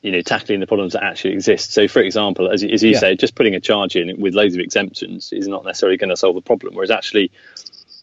[0.08, 1.70] you know, tackling the problems that actually exist.
[1.70, 2.98] So, for example, as, as you yeah.
[2.98, 6.16] say, just putting a charge in with loads of exemptions is not necessarily going to
[6.16, 6.74] solve the problem.
[6.74, 7.30] Whereas actually,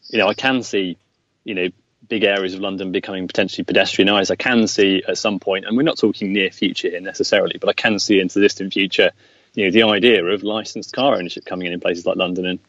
[0.09, 0.99] you know, I can see,
[1.45, 1.69] you know,
[2.07, 4.29] big areas of London becoming potentially pedestrianised.
[4.29, 7.69] I can see at some point, and we're not talking near future here necessarily, but
[7.69, 9.09] I can see into the distant future,
[9.55, 12.59] you know, the idea of licensed car ownership coming in in places like London and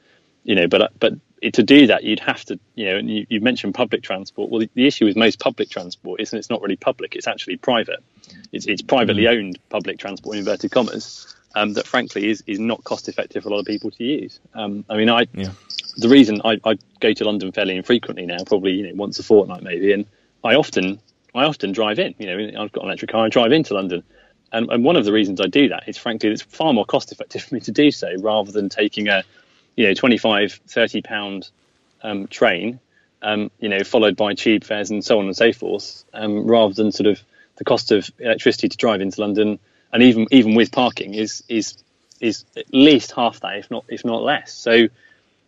[0.47, 1.15] you know, but but
[1.55, 4.49] to do that, you'd have to, you know, and you, you mentioned public transport.
[4.49, 7.57] Well, the, the, issue with most public transport isn't it's not really public; it's actually
[7.57, 8.03] private.
[8.53, 9.37] It's, it's privately mm.
[9.37, 13.49] owned public transport, in inverted commas, um, that frankly is is not cost effective for
[13.49, 14.39] a lot of people to use.
[14.55, 15.51] Um, I mean, I yeah.
[15.97, 19.25] the reason I, I go to London fairly infrequently now, probably you know once a
[19.25, 20.07] fortnight maybe, and
[20.45, 21.01] I often
[21.35, 22.15] I often drive in.
[22.19, 24.05] You know, I've got an electric car, I drive into London.
[24.53, 27.11] And, and one of the reasons I do that is, frankly, it's far more cost
[27.11, 29.25] effective for me to do so rather than taking a
[29.77, 31.51] you know 25 30 pound
[32.03, 32.81] um, train
[33.22, 36.74] um, you know followed by tube fares and so on and so forth um, rather
[36.74, 37.20] than sort of
[37.57, 39.59] the cost of electricity to drive into London
[39.93, 41.79] and even even with parking is is
[42.20, 44.53] is at least half that if not if not less.
[44.53, 44.89] So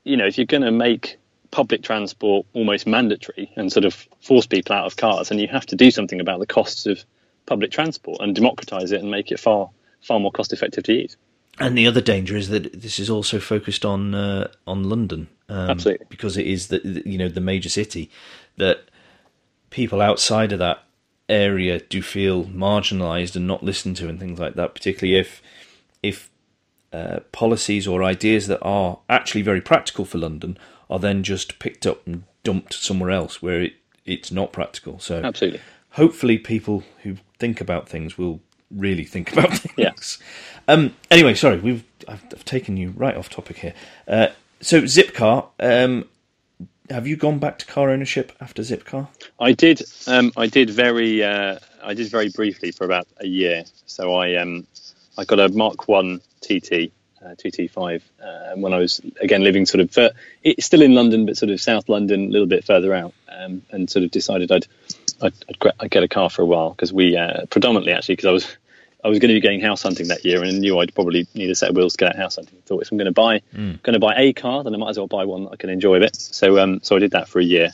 [0.04, 1.18] you know if you're going to make
[1.50, 5.64] public transport almost mandatory and sort of force people out of cars and you have
[5.64, 7.02] to do something about the costs of
[7.46, 9.70] public transport and democratize it and make it far
[10.02, 11.16] far more cost effective to use
[11.60, 15.70] and the other danger is that this is also focused on uh, on London, um,
[15.70, 18.10] absolutely, because it is the, you know the major city
[18.56, 18.88] that
[19.70, 20.84] people outside of that
[21.28, 24.74] area do feel marginalised and not listened to and things like that.
[24.74, 25.42] Particularly if
[26.02, 26.30] if
[26.92, 30.56] uh, policies or ideas that are actually very practical for London
[30.88, 33.74] are then just picked up and dumped somewhere else where it,
[34.06, 34.98] it's not practical.
[34.98, 38.40] So absolutely, hopefully, people who think about things will
[38.70, 39.72] really think about things.
[39.76, 39.92] Yeah.
[40.68, 43.74] Um, anyway, sorry, we've I've, I've, taken you right off topic here.
[44.06, 44.28] Uh,
[44.60, 46.04] so Zipcar, um,
[46.90, 49.08] have you gone back to car ownership after Zipcar?
[49.40, 49.82] I did.
[50.06, 51.24] Um, I did very.
[51.24, 53.64] Uh, I did very briefly for about a year.
[53.86, 54.66] So I um,
[55.16, 56.92] I got a Mark One TT.
[57.20, 60.10] Uh, TT5 uh, when I was again living sort of uh,
[60.44, 63.62] it's still in London but sort of South London a little bit further out um,
[63.72, 64.68] and sort of decided I'd
[65.20, 65.34] I'd,
[65.80, 68.56] I'd, get a car for a while because we uh, predominantly actually because I was
[69.04, 71.50] I was going to be going house hunting that year and knew I'd probably need
[71.50, 72.58] a set of wheels to get out house hunting.
[72.66, 73.80] Thought if I'm going to buy mm.
[73.82, 75.70] going to buy a car, then I might as well buy one that I can
[75.70, 76.16] enjoy a bit.
[76.16, 77.70] So um, so I did that for a year,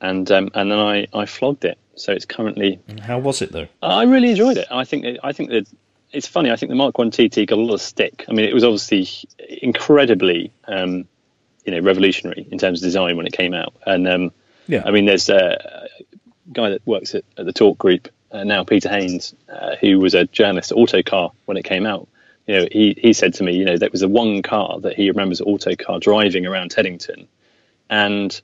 [0.00, 1.78] and um, and then I, I flogged it.
[1.94, 2.80] So it's currently.
[3.00, 3.68] How was it though?
[3.82, 4.68] I really enjoyed it.
[4.70, 5.68] I think I think that
[6.12, 6.50] it's funny.
[6.50, 8.26] I think the Mark One TT got a lot of stick.
[8.28, 9.08] I mean, it was obviously
[9.62, 11.08] incredibly um,
[11.64, 14.32] you know revolutionary in terms of design when it came out, and um,
[14.66, 15.88] yeah, I mean, there's a
[16.52, 20.14] guy that works at, at the Talk Group uh, now Peter Haynes, uh, who was
[20.14, 22.08] a journalist at Autocar when it came out,
[22.46, 24.94] you know, he, he said to me, you know, there was the one car that
[24.94, 27.28] he remembers Autocar driving around Teddington,
[27.90, 28.40] and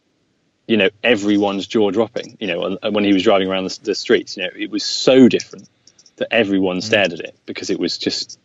[0.66, 2.36] you know, everyone's jaw dropping.
[2.40, 5.28] You know, when he was driving around the, the streets, you know, it was so
[5.28, 5.68] different
[6.16, 6.82] that everyone mm.
[6.82, 8.38] stared at it because it was just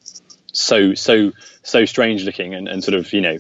[0.55, 1.31] so so
[1.63, 3.37] so strange looking and, and sort of you know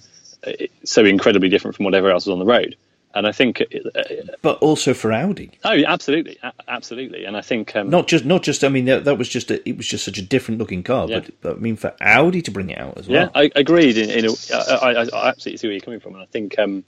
[0.83, 2.75] so incredibly different from whatever else was on the road
[3.15, 4.01] and I think, uh,
[4.41, 5.51] but also for Audi.
[5.63, 6.37] Oh, absolutely,
[6.67, 8.63] absolutely, and I think um, not just not just.
[8.63, 11.07] I mean, that, that, was just a, it was just such a different looking car,
[11.07, 11.21] yeah.
[11.21, 13.23] but, but I mean for Audi to bring it out as well.
[13.23, 13.97] Yeah, I agreed.
[13.97, 16.59] In, in a, I, I, I absolutely see where you're coming from, and I think
[16.59, 16.83] um,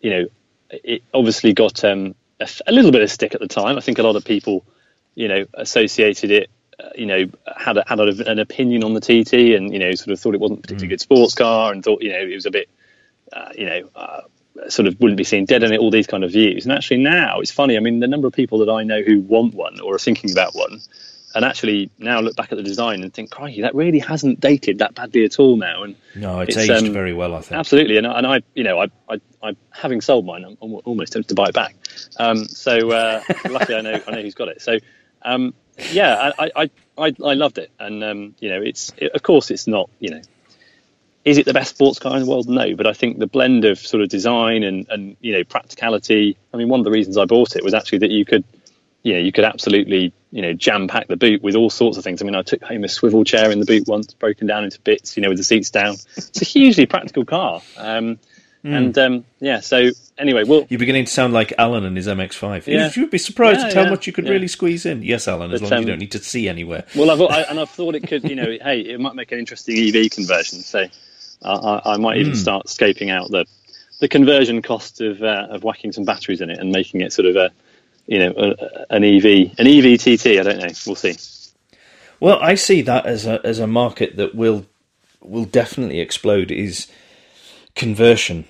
[0.00, 0.26] you know
[0.70, 3.76] it obviously got um, a, a, little bit of stick at the time.
[3.76, 4.64] I think a lot of people,
[5.14, 6.50] you know, associated it.
[6.76, 9.92] Uh, you know, had a, had a, an opinion on the TT, and you know,
[9.92, 10.90] sort of thought it wasn't a particularly mm.
[10.90, 12.68] good sports car, and thought you know it was a bit,
[13.32, 14.22] uh, you know, uh,
[14.68, 16.64] sort of wouldn't be seen dead in it, all these kind of views.
[16.64, 17.76] And actually now it's funny.
[17.76, 20.30] I mean, the number of people that I know who want one or are thinking
[20.30, 20.80] about one,
[21.34, 24.78] and actually now look back at the design and think, crikey, that really hasn't dated
[24.78, 25.82] that badly at all now.
[25.82, 27.58] And no, it's, it's aged um, very well, I think.
[27.58, 31.30] Absolutely, and, and I, you know, I, I, I having sold mine, I'm almost tempted
[31.30, 31.74] to buy it back.
[32.18, 34.62] Um, so uh, luckily, I know, I know who's got it.
[34.62, 34.78] So.
[35.26, 35.54] Um,
[35.90, 39.50] yeah, I, I, I, I loved it, and um, you know, it's it, of course
[39.50, 40.20] it's not you know
[41.24, 42.48] is it the best sports car in the world?
[42.48, 46.36] No, but I think the blend of sort of design and, and you know practicality.
[46.52, 48.44] I mean, one of the reasons I bought it was actually that you could
[49.04, 52.02] you know, you could absolutely, you know, jam pack the boot with all sorts of
[52.02, 52.22] things.
[52.22, 54.80] I mean, I took home a swivel chair in the boot once, broken down into
[54.80, 55.96] bits, you know, with the seats down.
[56.16, 57.60] It's a hugely practical car.
[57.76, 58.18] Um,
[58.64, 58.74] mm.
[58.74, 62.66] And um, yeah, so anyway, well, you're beginning to sound like Alan and his MX-5.
[62.66, 62.90] Yeah.
[62.94, 65.02] You'd be surprised yeah, at how yeah, much you could really squeeze in.
[65.02, 66.86] Yes, Alan, as but, long as you um, don't need to see anywhere.
[66.96, 69.38] Well, I've, I, and I've thought it could, you know, hey, it might make an
[69.38, 70.60] interesting EV conversion.
[70.60, 70.86] So
[71.44, 72.36] I, I might even mm.
[72.36, 73.46] start scoping out the
[74.00, 77.26] the conversion cost of uh, of whacking some batteries in it and making it sort
[77.26, 77.50] of a
[78.06, 80.26] you know a, an EV an EV TT.
[80.26, 80.68] I don't know.
[80.86, 81.16] We'll see.
[82.20, 84.66] Well, I see that as a as a market that will
[85.20, 86.50] will definitely explode.
[86.50, 86.88] Is
[87.74, 88.44] conversion.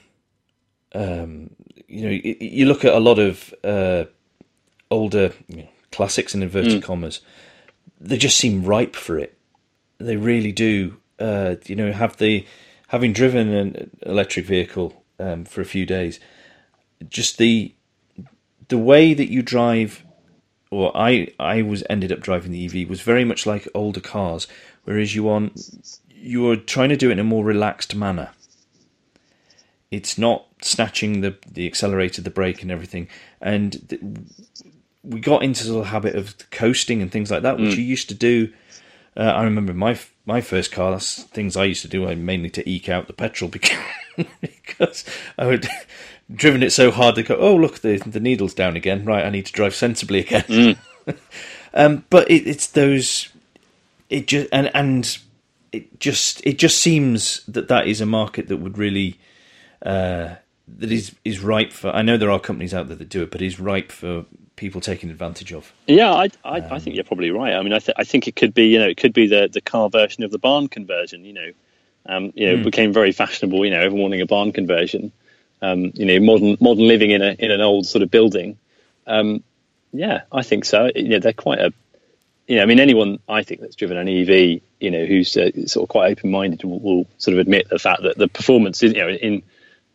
[0.95, 1.51] Um,
[1.88, 4.05] you know, you, you, look at a lot of uh,
[4.90, 6.82] older you know, classics in inverted mm.
[6.82, 7.20] commas.
[8.01, 9.36] They just seem ripe for it.
[9.99, 10.97] They really do.
[11.18, 12.47] Uh, you know, have the
[12.95, 16.20] having driven an electric vehicle um, for a few days,
[17.09, 17.74] just the
[18.68, 20.05] the way that you drive,
[20.70, 24.47] or I I was ended up driving the EV was very much like older cars,
[24.84, 25.61] whereas you want
[26.09, 28.30] you are trying to do it in a more relaxed manner.
[29.90, 33.09] It's not snatching the the accelerator, the brake, and everything,
[33.40, 34.03] and th-
[35.03, 37.78] we got into the habit of coasting and things like that, which mm.
[37.78, 38.53] you used to do.
[39.16, 42.51] Uh, I remember my my first car, that's things I used to do, I mainly
[42.51, 43.77] to eke out the petrol because,
[44.41, 45.05] because
[45.39, 45.68] I would
[46.35, 49.05] driven it so hard to go, oh look, the the needle's down again.
[49.05, 50.43] Right, I need to drive sensibly again.
[50.43, 50.77] Mm.
[51.75, 53.29] um, but it, it's those,
[54.09, 55.18] it just and and
[55.72, 59.18] it just it just seems that that is a market that would really.
[59.85, 61.91] Uh, that is is ripe for.
[61.91, 64.25] I know there are companies out there that do it, but is ripe for
[64.57, 65.72] people taking advantage of.
[65.86, 67.55] Yeah, I I, um, I think you're probably right.
[67.55, 69.48] I mean, I, th- I think it could be you know it could be the
[69.52, 71.24] the car version of the barn conversion.
[71.24, 71.50] You know,
[72.07, 72.61] um, you know, mm.
[72.61, 73.64] it became very fashionable.
[73.64, 75.12] You know, everyone wanting a barn conversion.
[75.62, 78.59] Um, you know, modern modern living in a in an old sort of building.
[79.07, 79.42] Um,
[79.92, 80.90] yeah, I think so.
[80.94, 81.72] You know, they're quite a.
[82.46, 85.50] You know, I mean, anyone I think that's driven an EV, you know, who's uh,
[85.66, 88.82] sort of quite open minded will, will, sort of admit the fact that the performance
[88.82, 89.42] is, you know, in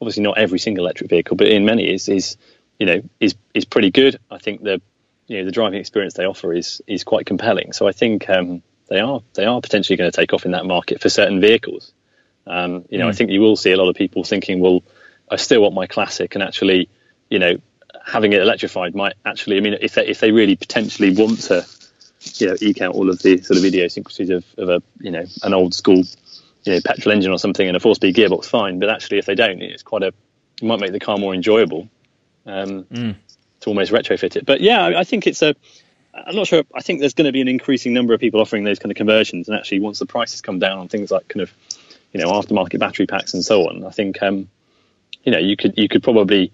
[0.01, 2.37] obviously not every single electric vehicle, but in many is is
[2.79, 4.19] you know is is pretty good.
[4.31, 4.81] I think the
[5.27, 7.73] you know the driving experience they offer is is quite compelling.
[7.73, 10.65] So I think um, they are they are potentially going to take off in that
[10.65, 11.91] market for certain vehicles.
[12.47, 13.09] Um, you know, mm.
[13.09, 14.81] I think you will see a lot of people thinking, well,
[15.29, 16.89] I still want my classic, and actually,
[17.29, 17.57] you know,
[18.03, 19.57] having it electrified might actually.
[19.57, 21.65] I mean, if they, if they really potentially want to,
[22.35, 25.25] you know, eke out all of the sort of idiosyncrasies of, of a you know
[25.43, 26.03] an old school
[26.63, 28.79] you know petrol engine or something and a four speed gearbox, fine.
[28.79, 31.87] But actually, if they don't, it's quite a it might make the car more enjoyable
[32.49, 33.15] um, mm.
[33.61, 34.45] to almost retrofit it.
[34.45, 35.55] But yeah, I, I think it's a.
[36.13, 36.63] I'm not sure.
[36.73, 38.97] I think there's going to be an increasing number of people offering those kind of
[38.97, 41.53] conversions, and actually, once the prices come down on things like kind of,
[42.11, 44.49] you know, aftermarket battery packs and so on, I think, um,
[45.23, 46.51] you know, you could you could probably,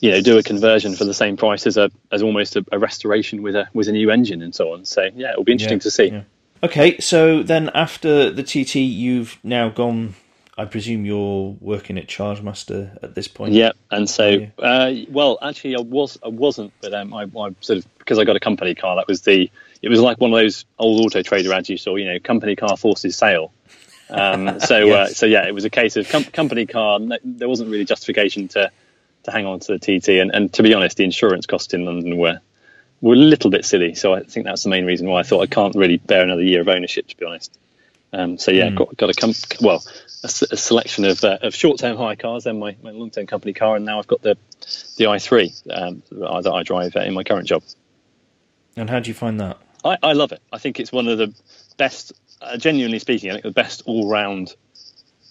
[0.00, 2.78] you know, do a conversion for the same price as a as almost a, a
[2.78, 4.84] restoration with a with a new engine and so on.
[4.84, 6.06] So yeah, it'll be interesting yeah, to see.
[6.06, 6.22] Yeah.
[6.64, 10.14] Okay, so then after the TT, you've now gone.
[10.56, 13.54] I presume you're working at Chargemaster at this point.
[13.54, 17.78] Yeah, and so uh, well, actually, I was I wasn't, but um, I, I, sort
[17.78, 18.96] of because I got a company car.
[18.96, 19.50] That was the
[19.82, 21.96] it was like one of those old Auto Trader ads you saw.
[21.96, 23.52] You know, company car forces sale.
[24.10, 25.10] Um, so uh, yes.
[25.10, 27.00] uh, so yeah, it was a case of com- company car.
[27.24, 28.70] There wasn't really justification to
[29.24, 31.84] to hang on to the TT, and, and to be honest, the insurance costs in
[31.84, 32.40] London were
[33.00, 33.94] were a little bit silly.
[33.94, 36.42] So I think that's the main reason why I thought I can't really bear another
[36.42, 37.58] year of ownership, to be honest.
[38.14, 38.76] Um, so yeah, mm.
[38.76, 39.82] got got a com- well
[40.22, 43.26] a, a selection of uh, of short term hire cars, then my, my long term
[43.26, 44.36] company car, and now I've got the
[44.96, 47.62] the i3 um, that I drive uh, in my current job.
[48.76, 49.58] And how do you find that?
[49.84, 50.42] I, I love it.
[50.52, 51.34] I think it's one of the
[51.76, 52.12] best.
[52.40, 54.54] Uh, genuinely speaking, I think the best all round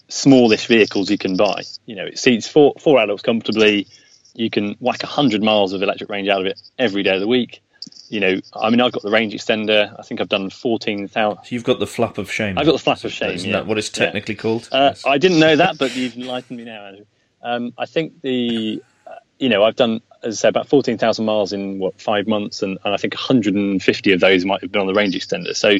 [0.08, 1.62] smallish vehicles you can buy.
[1.86, 3.86] You know, it seats four four adults comfortably.
[4.34, 7.28] You can whack hundred miles of electric range out of it every day of the
[7.28, 7.62] week
[8.08, 9.94] you know, I mean, I've got the range extender.
[9.98, 11.44] I think I've done fourteen thousand.
[11.44, 12.58] So you've got the flap of shame.
[12.58, 13.32] I've got the flap of shame.
[13.32, 13.56] Isn't yeah.
[13.56, 14.40] that what it's technically yeah.
[14.40, 14.68] called?
[14.70, 15.04] Uh, yes.
[15.06, 17.04] I didn't know that, but you've enlightened me now, Andrew.
[17.42, 21.24] Um, I think the, uh, you know, I've done, as I say, about fourteen thousand
[21.24, 24.80] miles in what five months, and, and I think 150 of those might have been
[24.80, 25.54] on the range extender.
[25.56, 25.70] So,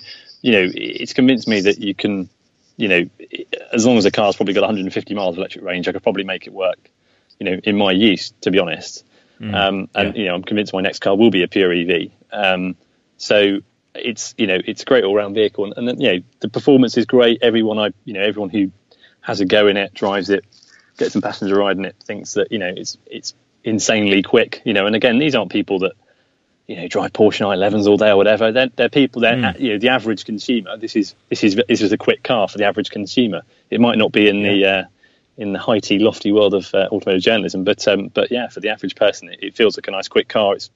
[0.42, 2.28] you know, it's convinced me that you can,
[2.76, 3.08] you know,
[3.72, 6.24] as long as the car's probably got 150 miles of electric range, I could probably
[6.24, 6.90] make it work,
[7.38, 8.32] you know, in my use.
[8.42, 9.04] To be honest.
[9.40, 10.20] Mm, um, and yeah.
[10.20, 12.10] you know, I'm convinced my next car will be a pure EV.
[12.32, 12.76] Um,
[13.16, 13.60] so
[13.94, 16.96] it's you know it's a great all round vehicle, and, and you know the performance
[16.96, 17.42] is great.
[17.42, 18.70] Everyone I you know everyone who
[19.20, 20.44] has a go in it, drives it,
[20.98, 24.62] gets some passenger ride in it, thinks that you know it's it's insanely quick.
[24.64, 25.92] You know, and again, these aren't people that
[26.66, 28.52] you know drive Porsche 911s all day or whatever.
[28.52, 29.22] They're, they're people.
[29.22, 29.58] They're mm.
[29.58, 30.76] you know the average consumer.
[30.76, 33.42] This is this is this is a quick car for the average consumer.
[33.70, 34.50] It might not be in yeah.
[34.52, 34.84] the uh,
[35.36, 38.60] in the high tea lofty world of uh, automotive journalism, but um, but yeah, for
[38.60, 40.54] the average person, it, it feels like a nice quick car.
[40.54, 40.70] It's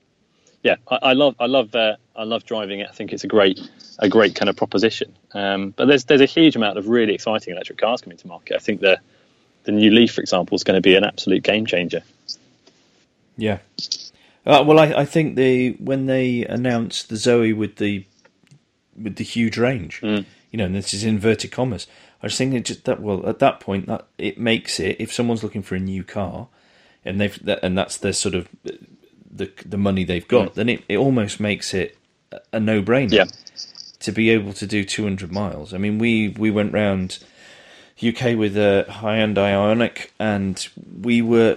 [0.62, 2.88] yeah, I, I love I love uh, I love driving it.
[2.90, 3.60] I think it's a great
[3.98, 5.14] a great kind of proposition.
[5.32, 8.56] Um, but there's there's a huge amount of really exciting electric cars coming to market.
[8.56, 8.98] I think the
[9.64, 12.02] the new Leaf, for example, is going to be an absolute game changer.
[13.36, 13.58] Yeah.
[14.46, 18.04] Uh, well, I, I think they when they announced the Zoe with the
[19.00, 20.24] with the huge range, Mm.
[20.50, 21.86] you know, and this is inverted commas.
[22.22, 23.00] I was thinking just that.
[23.00, 26.48] Well, at that point, that it makes it if someone's looking for a new car,
[27.04, 28.48] and they've and that's their sort of
[29.30, 30.54] the the money they've got, Mm.
[30.54, 31.96] then it, it almost makes it
[32.52, 33.12] a- no brainer.
[33.12, 33.24] Yeah.
[34.00, 35.74] To be able to do 200 miles.
[35.74, 37.18] I mean, we we went round
[38.00, 40.68] UK with a Hyundai Ioniq, and
[41.02, 41.56] we were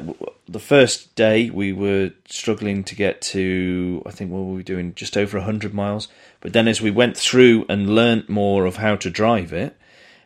[0.50, 4.02] the first day we were struggling to get to.
[4.06, 4.94] I think what were we doing?
[4.96, 6.08] Just over hundred miles.
[6.40, 9.76] But then as we went through and learnt more of how to drive it,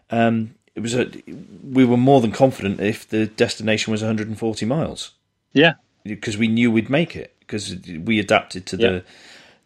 [0.10, 1.12] um, it was a.
[1.64, 5.12] We were more than confident if the destination was 140 miles
[5.54, 8.90] Yeah, because we knew we'd make it because we adapted to Yeah.
[8.90, 9.04] the,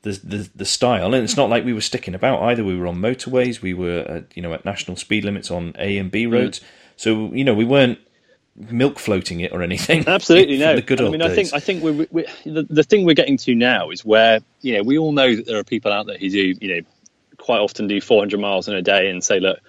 [0.03, 2.87] the the the style and it's not like we were sticking about either we were
[2.87, 6.11] on motorways we were at, you know at national speed limits on A and Mm.
[6.11, 6.61] B roads
[6.95, 7.99] so you know we weren't
[8.55, 10.75] milk floating it or anything absolutely no.
[10.75, 11.31] the good I old mean, days.
[11.31, 14.39] I think I think we're, we the, the thing we're getting to now is where
[14.61, 16.81] you know we all know that there are people out there who do you know
[17.37, 19.59] quite often do 400 miles in a day and say, look,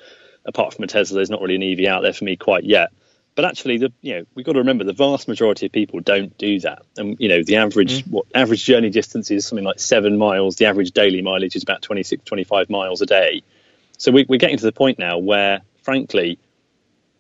[0.44, 2.90] apart from a Tesla, there's not really an EV out there for me quite yet.
[3.34, 6.36] But actually, the you know we've got to remember the vast majority of people don't
[6.36, 8.10] do that, and you know the average mm.
[8.10, 10.56] what average journey distance is something like seven miles.
[10.56, 13.42] The average daily mileage is about 26, 25 miles a day.
[13.98, 16.38] So we, we're getting to the point now where, frankly,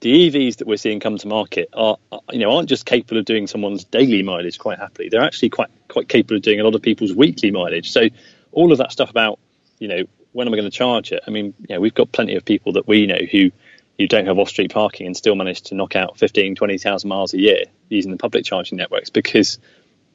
[0.00, 3.18] the EVs that we're seeing come to market are, are, you know, aren't just capable
[3.18, 5.08] of doing someone's daily mileage quite happily.
[5.10, 7.90] They're actually quite quite capable of doing a lot of people's weekly mileage.
[7.90, 8.08] So
[8.52, 9.38] all of that stuff about,
[9.78, 11.22] you know, when am I going to charge it?
[11.26, 13.50] I mean, know, we've got plenty of people that we know who
[13.98, 17.38] who don't have off-street parking and still manage to knock out 15, 20,000 miles a
[17.38, 19.58] year using the public charging networks because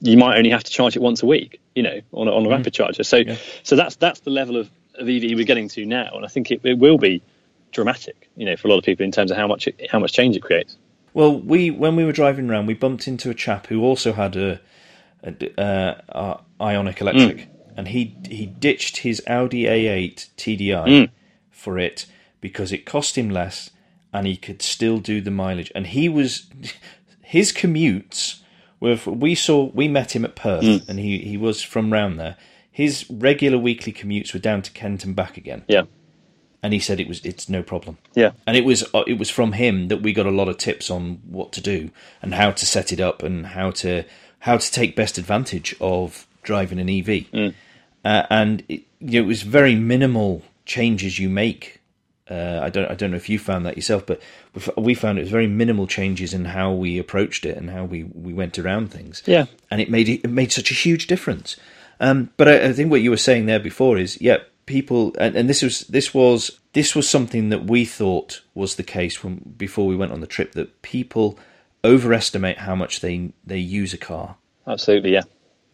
[0.02, 2.48] you might only have to charge it once a week, you know, on a, on
[2.48, 3.04] a rapid charger.
[3.04, 3.22] So,
[3.62, 6.52] so that's that's the level of, of EV we're getting to now, and I think
[6.52, 7.22] it, it will be
[7.72, 10.00] dramatic, you know, for a lot of people in terms of how much it, how
[10.00, 10.78] much change it creates.
[11.14, 14.36] Well, we when we were driving around, we bumped into a chap who also had
[14.36, 14.60] a,
[15.24, 17.48] a, uh, a Ioniq Electric, Mm.
[17.76, 21.10] And he he ditched his Audi A8 TDI Mm.
[21.52, 22.06] for it
[22.42, 23.70] because it cost him less,
[24.14, 25.72] and he could still do the mileage.
[25.76, 26.48] And he was
[27.22, 28.42] his commutes
[28.80, 30.90] were we saw we met him at Perth, Mm.
[30.90, 32.36] and he he was from round there.
[32.72, 35.84] His regular weekly commutes were down to Kent and back again, Yeah,
[36.62, 39.30] and he said it was it's no problem yeah, and it was uh, it was
[39.30, 41.90] from him that we got a lot of tips on what to do
[42.22, 44.04] and how to set it up and how to
[44.40, 47.54] how to take best advantage of driving an EV.
[48.06, 51.82] Uh, and it, you know, it was very minimal changes you make.
[52.30, 54.22] Uh, I don't I don't know if you found that yourself, but
[54.78, 58.04] we found it was very minimal changes in how we approached it and how we,
[58.04, 59.22] we went around things.
[59.26, 59.46] Yeah.
[59.70, 61.58] and it made it, it made such a huge difference.
[62.00, 65.36] Um, but I, I think what you were saying there before is, yeah, people, and,
[65.36, 69.54] and this was this was this was something that we thought was the case when
[69.58, 71.38] before we went on the trip that people
[71.84, 74.36] overestimate how much they they use a car,
[74.68, 75.24] absolutely, yeah,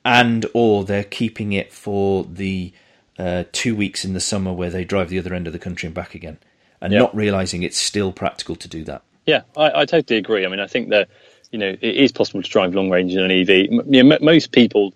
[0.03, 2.73] and or they're keeping it for the
[3.19, 5.85] uh, two weeks in the summer where they drive the other end of the country
[5.87, 6.37] and back again,
[6.81, 6.99] and Yeah.
[6.99, 9.03] not realizing it's still practical to do that.
[9.25, 9.41] yeah.
[9.55, 10.45] I, I totally agree.
[10.45, 11.09] I mean, I think that
[11.51, 13.49] you know it is possible to drive long range in an EV.
[13.49, 14.93] M- You know, m- most people.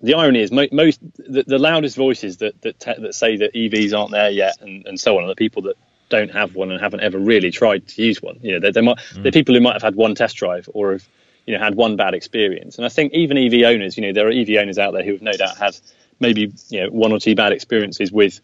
[0.00, 3.54] The irony is, mo- most the, the loudest voices that that, te- that say that
[3.54, 5.76] EVs aren't there yet, and, and so on, are the people that
[6.10, 8.38] don't have one and haven't ever really tried to use one.
[8.42, 10.92] You know, they, they might they're people who might have had one test drive or
[10.92, 11.08] have
[11.46, 12.76] you know had one bad experience.
[12.76, 15.12] And I think even EV owners, you know, there are EV owners out there who
[15.12, 15.76] have no doubt had
[16.20, 18.40] maybe you know one or two bad experiences with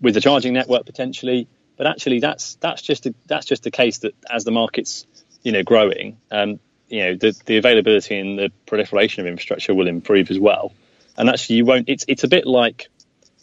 [0.00, 1.48] with the charging network potentially.
[1.76, 5.06] But actually, that's that's just a, that's just a case that as the market's
[5.42, 9.88] you know growing, um, you know the, the availability and the proliferation of infrastructure will
[9.88, 10.72] improve as well.
[11.16, 11.88] And actually, you won't.
[11.88, 12.88] It's it's a bit like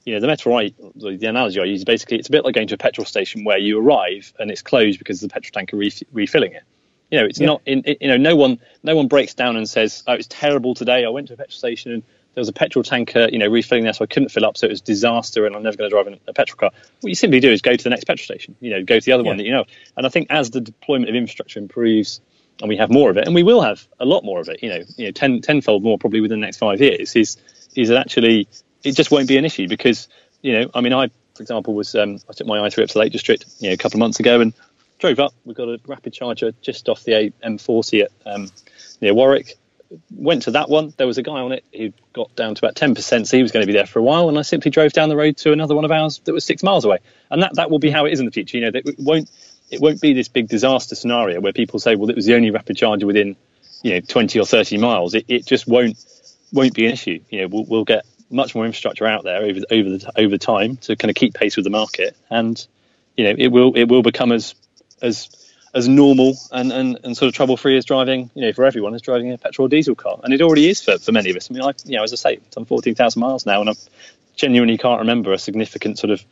[0.05, 2.55] you know the metaphor I the the analogy I use basically it's a bit like
[2.55, 5.77] going to a petrol station where you arrive and it's closed because the petrol tanker
[5.77, 6.63] ref- refilling it.
[7.11, 9.69] You know, it's not in it, you know no one no one breaks down and
[9.69, 11.05] says oh it's terrible today.
[11.05, 12.03] I went to a petrol station and
[12.33, 14.67] there was a petrol tanker you know refilling there so I couldn't fill up so
[14.67, 16.71] it was disaster and I'm never going to drive in a petrol car.
[17.01, 18.55] What you simply do is go to the next petrol station.
[18.61, 19.65] You know, go to the other one that you know.
[19.97, 22.21] And I think as the deployment of infrastructure improves
[22.61, 24.63] and we have more of it, and we will have a lot more of it.
[24.63, 27.15] You know, you know, ten tenfold more probably within the next five years.
[27.15, 27.37] Is
[27.75, 28.47] is that actually
[28.83, 30.07] it just won't be an issue because
[30.41, 32.99] you know, I mean, I for example was um, I took my i3 up to
[32.99, 34.53] Lake District you know a couple of months ago and
[35.01, 35.33] drove up.
[35.43, 38.49] We've got a rapid charger just off the M40 at um,
[39.01, 39.57] near Warwick.
[40.09, 40.93] Went to that one.
[40.95, 43.43] There was a guy on it who got down to about ten percent, so he
[43.43, 44.29] was going to be there for a while.
[44.29, 46.63] And I simply drove down the road to another one of ours that was six
[46.63, 46.99] miles away.
[47.29, 48.57] And that, that will be how it is in the future.
[48.57, 49.29] You know, it won't
[49.69, 52.51] it won't be this big disaster scenario where people say, well, it was the only
[52.51, 53.35] rapid charger within
[53.83, 55.13] you know 20 or 30 miles.
[55.13, 55.97] It, it just won't
[56.53, 57.19] won't be an issue.
[57.29, 60.77] You know, we'll, we'll get much more infrastructure out there over over the over time
[60.77, 62.65] to kind of keep pace with the market, and
[63.17, 64.55] you know, it will it will become as
[65.01, 65.29] as
[65.73, 68.93] as normal and, and, and sort of trouble free as driving, you know, for everyone
[68.93, 70.19] as driving a petrol or diesel car.
[70.23, 71.49] And it already is for, for many of us.
[71.49, 73.73] I mean, I, you know, as I say, it's on 14,000 miles now and I
[74.35, 76.23] genuinely can't remember a significant sort of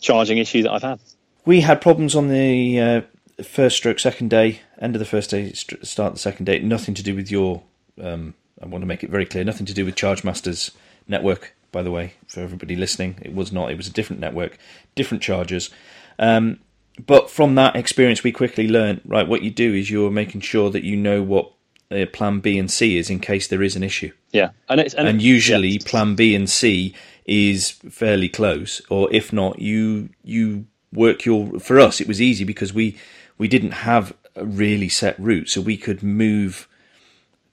[0.00, 0.98] charging issue that I've had.
[1.44, 3.00] We had problems on the uh,
[3.42, 6.58] first stroke second day, end of the first day, start the second day.
[6.60, 7.62] Nothing to do with your,
[8.02, 10.70] um, I want to make it very clear, nothing to do with ChargeMaster's
[11.06, 13.18] network, by the way, for everybody listening.
[13.22, 14.58] It was not, it was a different network,
[14.94, 15.70] different chargers.
[16.18, 16.60] Um,
[17.06, 19.26] but from that experience, we quickly learned right.
[19.26, 21.52] What you do is you're making sure that you know what
[21.90, 24.12] uh, Plan B and C is in case there is an issue.
[24.32, 25.78] Yeah, and and, and, usually yeah.
[25.84, 26.94] Plan B and C
[27.24, 31.58] is fairly close, or if not, you you work your.
[31.60, 32.96] For us, it was easy because we
[33.38, 36.68] we didn't have a really set route, so we could move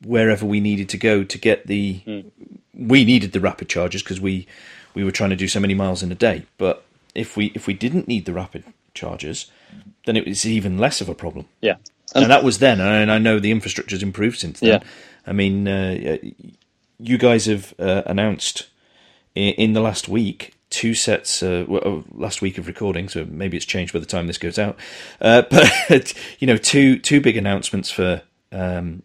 [0.03, 2.01] wherever we needed to go to get the.
[2.05, 2.31] Mm.
[2.73, 4.47] We needed the rapid charges because we
[4.93, 6.83] we were trying to do so many miles in a day, but
[7.15, 8.63] if we if we didn't need the rapid
[8.97, 9.49] chargers,
[10.05, 11.47] then it was even less of a problem.
[11.61, 11.75] Yeah,
[12.13, 14.81] and, and that was then, and I know the infrastructure's improved since then.
[14.81, 14.87] Yeah.
[15.25, 16.17] I mean, uh,
[16.99, 18.67] you guys have uh, announced
[19.35, 21.43] in, in, the last week two sets.
[21.43, 24.57] Uh, well, last week of recording, so maybe it's changed by the time this goes
[24.57, 24.77] out.
[25.19, 28.21] Uh, but you know, two two big announcements for
[28.51, 29.03] um,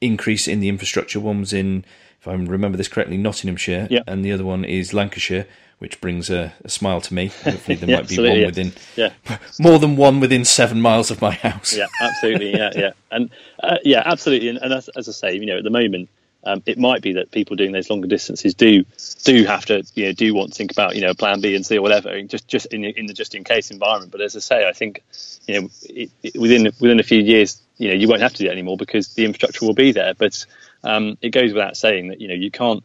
[0.00, 1.20] increase in the infrastructure.
[1.20, 1.84] One was in,
[2.20, 4.02] if I remember this correctly, Nottinghamshire, yeah.
[4.06, 5.46] and the other one is Lancashire
[5.78, 7.26] which brings a, a smile to me.
[7.26, 8.46] Hopefully, there yeah, might be one yeah.
[8.46, 9.12] within, yeah,
[9.58, 11.76] more than one within seven miles of my house.
[11.76, 13.30] Yeah, absolutely, yeah, yeah, and
[13.62, 14.48] uh, yeah, absolutely.
[14.48, 16.08] And, and as, as, I say, you know, at the moment,
[16.44, 18.84] um, it might be that people doing those longer distances do
[19.24, 21.66] do have to, you know, do want to think about, you know, Plan B and
[21.66, 24.12] C or whatever, just just in, in the just in case environment.
[24.12, 25.02] But as I say, I think,
[25.46, 28.38] you know, it, it, within within a few years, you know, you won't have to
[28.38, 30.14] do that anymore because the infrastructure will be there.
[30.14, 30.46] But
[30.84, 32.84] um, it goes without saying that you know you can't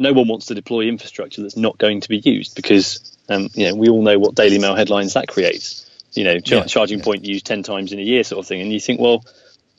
[0.00, 3.68] no one wants to deploy infrastructure that's not going to be used because um, you
[3.68, 5.86] know we all know what Daily Mail headlines that creates.
[6.14, 7.04] You know, yeah, charging yeah.
[7.04, 9.24] point used ten times in a year, sort of thing, and you think, well,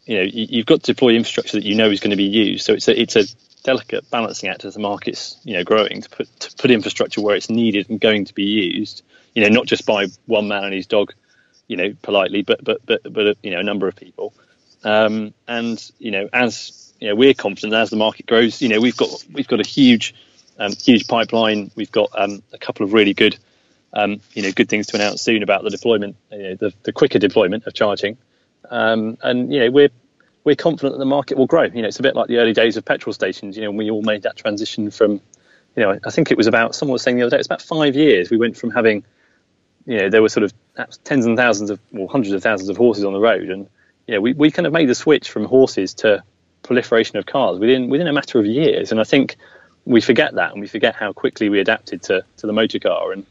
[0.06, 2.24] you know, you, have got to deploy infrastructure that you know is going to be
[2.24, 2.64] used.
[2.66, 3.24] So it's a it's a
[3.64, 7.36] delicate balancing act as the market's you know growing to put to put infrastructure where
[7.36, 9.02] it's needed and going to be used.
[9.34, 11.14] You know, not just by one man and his dog,
[11.68, 14.34] you know, politely, but but but but you know, a number of people.
[14.84, 18.62] Um, and you know, as you know, we're confident as the market grows.
[18.62, 20.14] You know, we've got we've got a huge
[20.60, 21.72] um, huge pipeline.
[21.76, 23.38] We've got um, a couple of really good
[23.94, 26.94] um, you know good things to announce soon about the deployment, you know, the, the
[26.94, 28.18] quicker deployment of charging.
[28.70, 29.90] Um, and you know, we're
[30.44, 31.64] we're confident that the market will grow.
[31.64, 33.58] You know, it's a bit like the early days of petrol stations.
[33.58, 35.14] You know, when we all made that transition from,
[35.76, 37.62] you know, I think it was about someone was saying the other day, it's about
[37.62, 38.30] five years.
[38.30, 39.04] We went from having,
[39.86, 40.54] you know, there were sort of
[41.04, 43.68] tens and thousands of, well, hundreds of thousands of horses on the road, and
[44.12, 46.24] know, we, we kind of made the switch from horses to
[46.64, 48.92] proliferation of cars within within a matter of years.
[48.92, 49.38] And I think
[49.86, 53.12] we forget that, and we forget how quickly we adapted to to the motor car.
[53.12, 53.26] And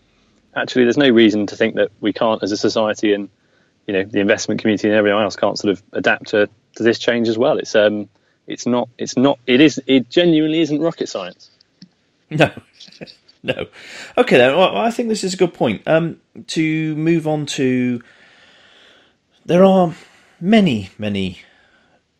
[0.56, 3.28] actually, there's no reason to think that we can't, as a society, and
[3.86, 6.98] you know, the investment community and everyone else can't sort of adapt to, to this
[6.98, 7.58] change as well.
[7.58, 8.08] It's um,
[8.50, 11.50] it's not, it's not, it is, it genuinely isn't rocket science.
[12.32, 12.48] No.
[13.42, 13.66] no.
[14.16, 14.56] Okay, then.
[14.56, 15.82] Well, I think this is a good point.
[15.84, 18.00] Um, to move on to,
[19.44, 19.92] there are
[20.40, 21.40] many, many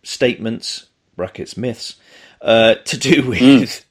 [0.03, 0.87] statements
[1.17, 1.97] brackets myths
[2.41, 3.85] uh, to do with mm.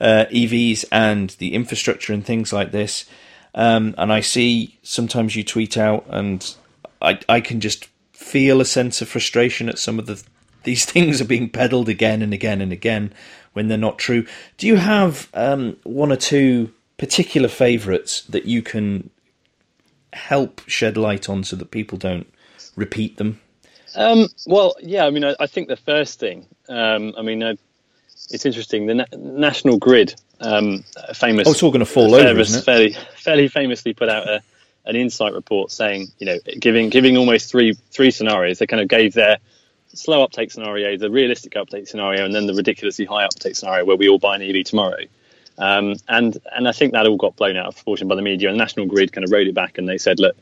[0.00, 3.06] uh, EVs and the infrastructure and things like this.
[3.54, 6.54] Um, and I see sometimes you tweet out, and
[7.00, 10.22] I I can just feel a sense of frustration at some of the
[10.64, 13.12] these things are being peddled again and again and again
[13.52, 14.26] when they're not true.
[14.56, 19.10] Do you have um, one or two particular favourites that you can
[20.12, 22.32] help shed light on so that people don't
[22.76, 23.40] repeat them?
[23.94, 27.42] Um, well, yeah, I mean, I, I think the first thing, um, I mean,
[28.30, 28.86] it's interesting.
[28.86, 30.84] The Na- National Grid, um,
[31.14, 31.46] famous.
[31.46, 32.64] Oh, it's all going to fall over, isn't it?
[32.64, 34.42] Fairly, fairly famously put out a,
[34.86, 38.58] an insight report saying, you know, giving giving almost three three scenarios.
[38.58, 39.38] They kind of gave their
[39.94, 43.96] slow uptake scenario, the realistic uptake scenario, and then the ridiculously high uptake scenario where
[43.96, 45.04] we all buy an EV tomorrow.
[45.58, 48.48] Um, and and I think that all got blown out of proportion by the media.
[48.48, 50.36] And National Grid kind of wrote it back and they said, look,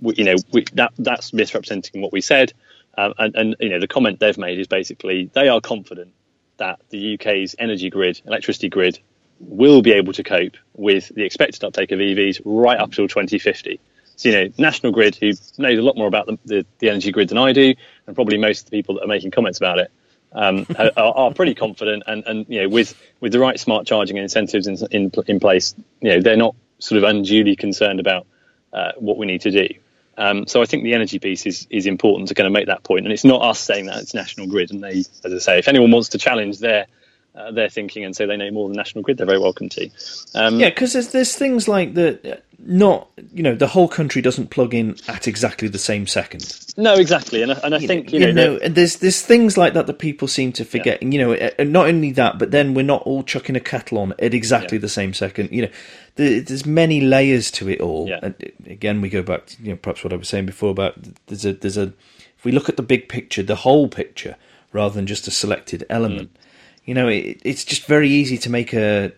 [0.00, 2.52] we, you know, we, that that's misrepresenting what we said.
[2.96, 6.12] Um, and, and, you know, the comment they've made is basically they are confident
[6.58, 8.98] that the UK's energy grid, electricity grid,
[9.40, 13.80] will be able to cope with the expected uptake of EVs right up till 2050.
[14.16, 17.10] So, you know, National Grid, who knows a lot more about the, the, the energy
[17.10, 17.74] grid than I do,
[18.06, 19.90] and probably most of the people that are making comments about it,
[20.32, 22.04] um, are, are, pretty confident.
[22.06, 25.74] And, and, you know, with, with the right smart charging incentives in, in, in place,
[26.00, 28.26] you know, they're not sort of unduly concerned about
[28.72, 29.68] uh, what we need to do.
[30.16, 32.82] Um, so I think the energy piece is is important to kind of make that
[32.82, 35.58] point, and it's not us saying that; it's National Grid, and they, as I say,
[35.58, 36.86] if anyone wants to challenge their
[37.34, 39.90] uh, their thinking and say they know more than National Grid, they're very welcome to.
[40.34, 42.44] Um, yeah, because there's there's things like that.
[42.58, 46.44] Not you know the whole country doesn't plug in at exactly the same second.
[46.76, 49.56] No, exactly, and I, and I You think know, you know, and there's there's things
[49.56, 51.02] like that that people seem to forget.
[51.02, 53.60] And you know, uh, and not only that, but then we're not all chucking a
[53.60, 54.82] kettle on at exactly Yeah.
[54.82, 55.50] the same second.
[55.52, 55.70] You know,
[56.16, 58.08] there, there's many layers to it all.
[58.08, 58.20] Yeah.
[58.22, 58.34] And
[58.66, 60.94] again, we go back to you know perhaps what I was saying before about
[61.26, 61.92] there's a there's a
[62.38, 64.36] if we look at the big picture, the whole picture,
[64.72, 66.32] rather than just a selected element.
[66.32, 66.40] Mm.
[66.86, 69.12] You know, it, it's just very easy to make a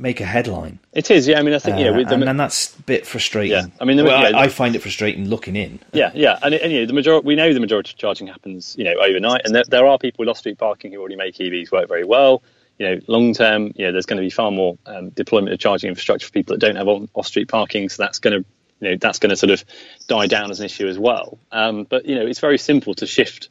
[0.00, 0.78] make a headline.
[0.92, 1.28] it is.
[1.28, 3.52] Yeah, I mean, I think know, Uh, with the, and, and that's a bit frustrating.
[3.56, 5.78] Yeah, I mean, the- well, yeah, I, I find it frustrating looking in.
[5.92, 7.26] Yeah, yeah, and, and you know the majority.
[7.26, 10.22] We know the majority of charging happens, you know, overnight, and there, there are people
[10.22, 12.42] with off-street parking who already make EVs work very well.
[12.78, 15.58] You know, long term, you know, there's going to be far more um, deployment of
[15.60, 18.48] charging infrastructure for people that don't have on- off-street parking, so that's going to,
[18.80, 19.62] you know, that's going to sort of
[20.08, 21.38] die down as an issue as well.
[21.52, 23.50] Um, but you know, it's very simple to shift.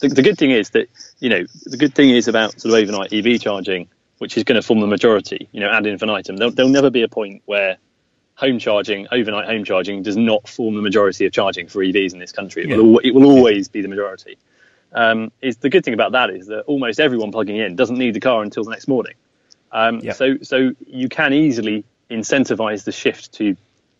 [0.00, 0.88] The, the good thing is that
[1.20, 3.86] you know the good thing is about sort of overnight EV charging,
[4.24, 5.50] which is going to form the majority.
[5.52, 6.38] You know, ad infinitum.
[6.38, 7.76] There'll, there'll never be a point where
[8.36, 12.20] home charging, overnight home charging, does not form the majority of charging for EVs in
[12.20, 12.62] this country.
[12.62, 12.76] It, Yeah.
[12.78, 14.38] will, it will always be the majority.
[14.92, 18.14] Um, is the good thing about that is that almost everyone plugging in doesn't need
[18.14, 19.12] the car until the next morning.
[19.72, 20.12] Um, Yeah.
[20.12, 23.54] So so you can easily incentivize the shift to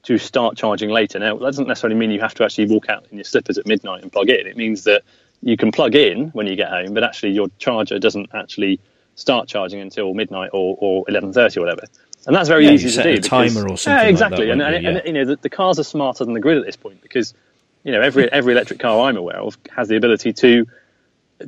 [0.04, 1.18] to start charging later.
[1.18, 3.66] Now that doesn't necessarily mean you have to actually walk out in your slippers at
[3.66, 4.46] midnight and plug in.
[4.46, 5.02] It means that
[5.42, 8.80] you can plug in when you get home, but actually your charger doesn't actually
[9.14, 11.82] start charging until midnight or, or 11.30 or whatever.
[12.26, 13.08] And that's very Yeah, easy to do.
[13.10, 14.46] a because- timer or something Yeah, like exactly.
[14.46, 14.90] that, and, and, you?
[14.90, 17.34] and, you know, the, the cars are smarter than the grid at this point because,
[17.84, 20.66] you know, every every electric car I'm aware of has the ability to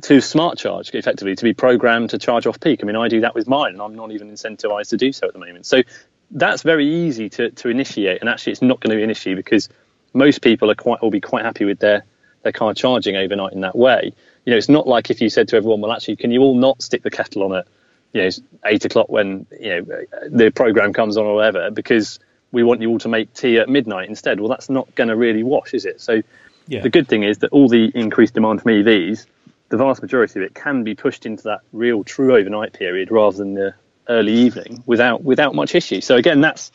[0.01, 2.81] to smart charge effectively to be programmed to charge off peak.
[2.83, 5.27] I mean, I do that with mine, and I'm not even incentivized to do so
[5.27, 5.65] at the moment.
[5.65, 5.81] So
[6.29, 9.35] that's very easy to, to initiate, and actually, it's not going to be an issue
[9.35, 9.69] because
[10.13, 12.03] most people are quite will be quite happy with their
[12.43, 14.13] their car charging overnight in that way.
[14.47, 16.55] You know, it's not like if you said to everyone, "Well, actually, can you all
[16.55, 17.67] not stick the kettle on at
[18.13, 18.29] you know
[18.65, 22.17] eight o'clock when you know the program comes on or whatever because
[22.53, 25.17] we want you all to make tea at midnight instead." Well, that's not going to
[25.17, 25.99] really wash, is it?
[25.99, 26.23] So
[26.69, 26.79] Yeah.
[26.79, 29.25] the good thing is that all the increased demand from EVs,
[29.67, 33.35] the vast majority of it can be pushed into that real true overnight period rather
[33.35, 33.73] than the
[34.07, 35.99] early evening without without much issue.
[35.99, 36.71] So again, that's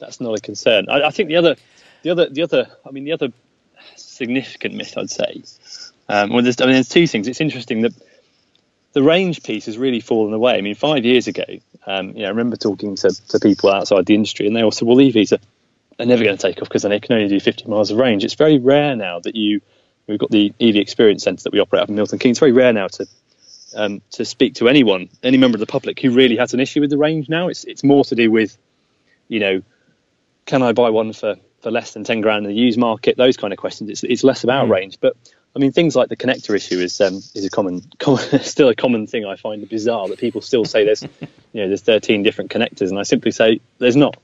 [0.00, 0.88] that's not a concern.
[0.88, 1.54] I, I think the other
[2.02, 3.28] the other the other I mean the other
[3.94, 5.44] significant myth I'd say.
[6.08, 7.28] Um, well, there's, I mean, there's two things.
[7.28, 7.92] It's interesting that
[8.92, 10.54] the range piece has really fallen away.
[10.54, 11.44] I mean, five years ago,
[11.86, 14.70] um, you know, I remember talking to, to people outside the industry, and they all
[14.70, 15.40] said, "Well, EVs are,
[15.98, 18.24] are never going to take off because they can only do 50 miles of range."
[18.24, 19.60] It's very rare now that you.
[20.08, 22.34] We've got the EV Experience Centre that we operate up in Milton Keynes.
[22.34, 23.06] It's very rare now to
[23.76, 26.80] um, to speak to anyone, any member of the public who really has an issue
[26.80, 27.28] with the range.
[27.28, 28.58] Now, it's it's more to do with,
[29.28, 29.62] you know,
[30.46, 33.16] can I buy one for, for less than 10 grand in the used market?
[33.16, 33.90] Those kind of questions.
[33.90, 34.98] It's, it's less about range.
[35.00, 35.16] But
[35.54, 38.74] I mean, things like the connector issue is um, is a common, common still a
[38.74, 39.24] common thing.
[39.24, 41.02] I find bizarre that people still say there's
[41.52, 44.16] you know there's 13 different connectors, and I simply say there's not.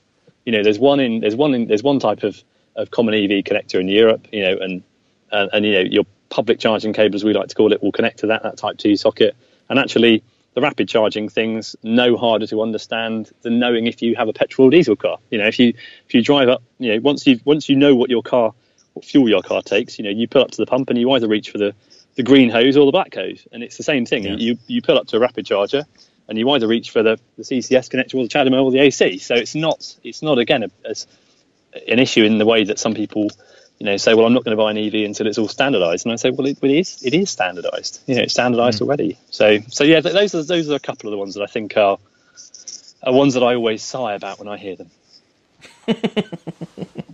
[0.45, 2.41] You know, there's one in there's one in there's one type of,
[2.75, 4.27] of common EV connector in Europe.
[4.31, 4.83] You know, and
[5.31, 7.91] and, and you know your public charging cable, as we like to call it, will
[7.91, 9.35] connect to that that Type Two socket.
[9.69, 10.23] And actually,
[10.55, 14.69] the rapid charging things no harder to understand than knowing if you have a petrol
[14.69, 15.19] or diesel car.
[15.29, 15.73] You know, if you
[16.07, 18.53] if you drive up, you know, once you once you know what your car,
[19.01, 21.27] fuel your car takes, you know, you pull up to the pump and you either
[21.27, 21.73] reach for the
[22.15, 24.23] the green hose or the black hose, and it's the same thing.
[24.23, 24.35] Yeah.
[24.35, 25.85] You you pull up to a rapid charger.
[26.27, 29.17] And you either reach for the, the CCS connector or the CHAdeMO or the AC.
[29.17, 31.07] So it's not it's not again a, as
[31.87, 33.31] an issue in the way that some people
[33.79, 36.05] you know, say, well, I'm not going to buy an EV until it's all standardised.
[36.05, 38.01] And I say, well, it, it is, it is standardised.
[38.07, 38.81] You know, it's standardised mm.
[38.81, 39.17] already.
[39.31, 41.47] So, so yeah, th- those are those are a couple of the ones that I
[41.47, 41.97] think are
[43.01, 44.91] are ones that I always sigh about when I hear them.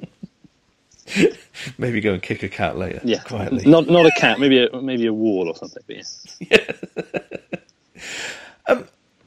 [1.78, 3.02] Maybe go and kick a cat later.
[3.04, 3.66] Yeah, quietly.
[3.66, 5.84] Not not a cat, maybe a maybe a wall or something.
[5.88, 5.98] But
[6.40, 6.60] yeah.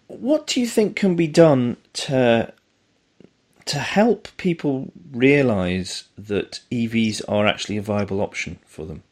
[0.08, 2.52] What do you think can be done to
[3.66, 9.02] to help people realise that EVs are actually a viable option for them?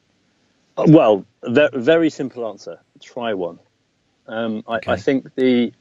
[0.77, 2.79] Well, ve- very simple answer.
[3.03, 3.59] Try one.
[4.27, 4.93] Um, I, Okay.
[4.93, 5.73] I think the,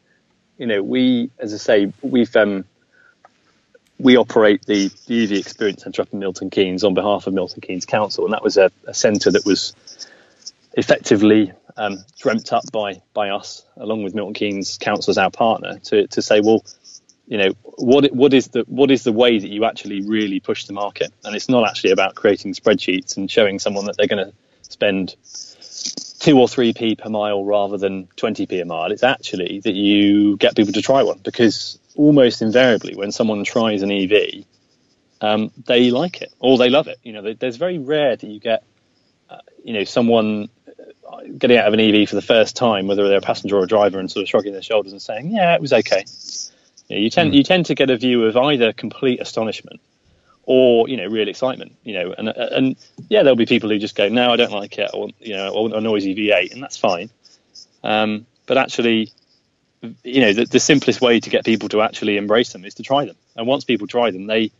[0.57, 2.65] you know, we, as I say, we've um,
[3.99, 7.61] we operate the, the EV Experience Centre up in Milton Keynes on behalf of Milton
[7.61, 9.73] Keynes Council, and that was a, a centre that was
[10.73, 15.79] effectively um, dreamt up by by us, along with Milton Keynes Council as our partner,
[15.79, 16.63] to to say, well,
[17.27, 20.65] you know, what what is the what is the way that you actually really push
[20.65, 21.11] the market?
[21.23, 25.15] And it's not actually about creating spreadsheets and showing someone that they're going to spend
[26.19, 28.91] two or three p per mile rather than 20p a mile.
[28.91, 33.81] It's actually that you get people to try one because almost invariably when someone tries
[33.81, 34.45] an EV,
[35.21, 36.99] um, they like it or they love it.
[37.03, 38.63] You know, there's very rare that you get,
[39.29, 40.49] uh, you know, someone
[41.37, 43.67] getting out of an EV for the first time, whether they're a passenger or a
[43.67, 46.05] driver, and sort of shrugging their shoulders and saying, "Yeah, it was okay."
[46.87, 47.35] You, know, you tend mm.
[47.35, 49.79] you tend to get a view of either complete astonishment
[50.43, 51.75] or you know real excitement.
[51.83, 52.75] You know, and and
[53.09, 55.47] yeah, there'll be people who just go, "No, I don't like it," or you know,
[55.47, 57.09] I want a noisy V8, and that's fine.
[57.83, 59.11] Um, but actually,
[60.03, 62.83] you know, the, the simplest way to get people to actually embrace them is to
[62.83, 63.15] try them.
[63.35, 64.51] And once people try them, they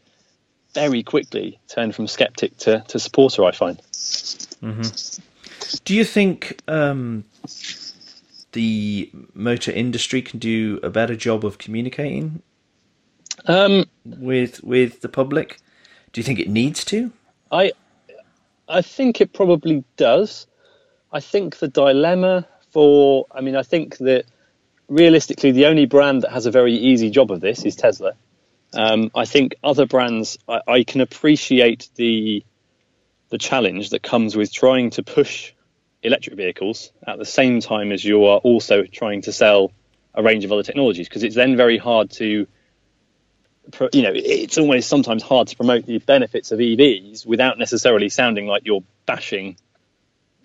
[0.74, 3.78] very quickly turn from skeptic to, to supporter, I find.
[4.62, 5.22] Mm-hmm.
[5.86, 7.24] Do you think um,
[8.52, 12.42] the motor industry can do a better job of communicating
[13.48, 15.60] um, with with the public?
[16.12, 17.12] Do you think it needs to?
[17.52, 17.72] I
[18.68, 20.48] I think it probably does.
[21.12, 24.26] I think the dilemma for I mean I think that
[24.88, 28.14] realistically the only brand that has a very easy job of this is Tesla.
[28.74, 32.44] Um, I think other brands, I, I, can appreciate the
[33.30, 35.54] the challenge that comes with trying to push
[36.04, 39.72] electric vehicles at the same time as you are also trying to sell
[40.14, 42.48] a range of other technologies, because it's then very hard to,
[43.94, 48.46] you know, it's always sometimes hard to promote the benefits of EVs without necessarily sounding
[48.46, 49.58] like you're bashing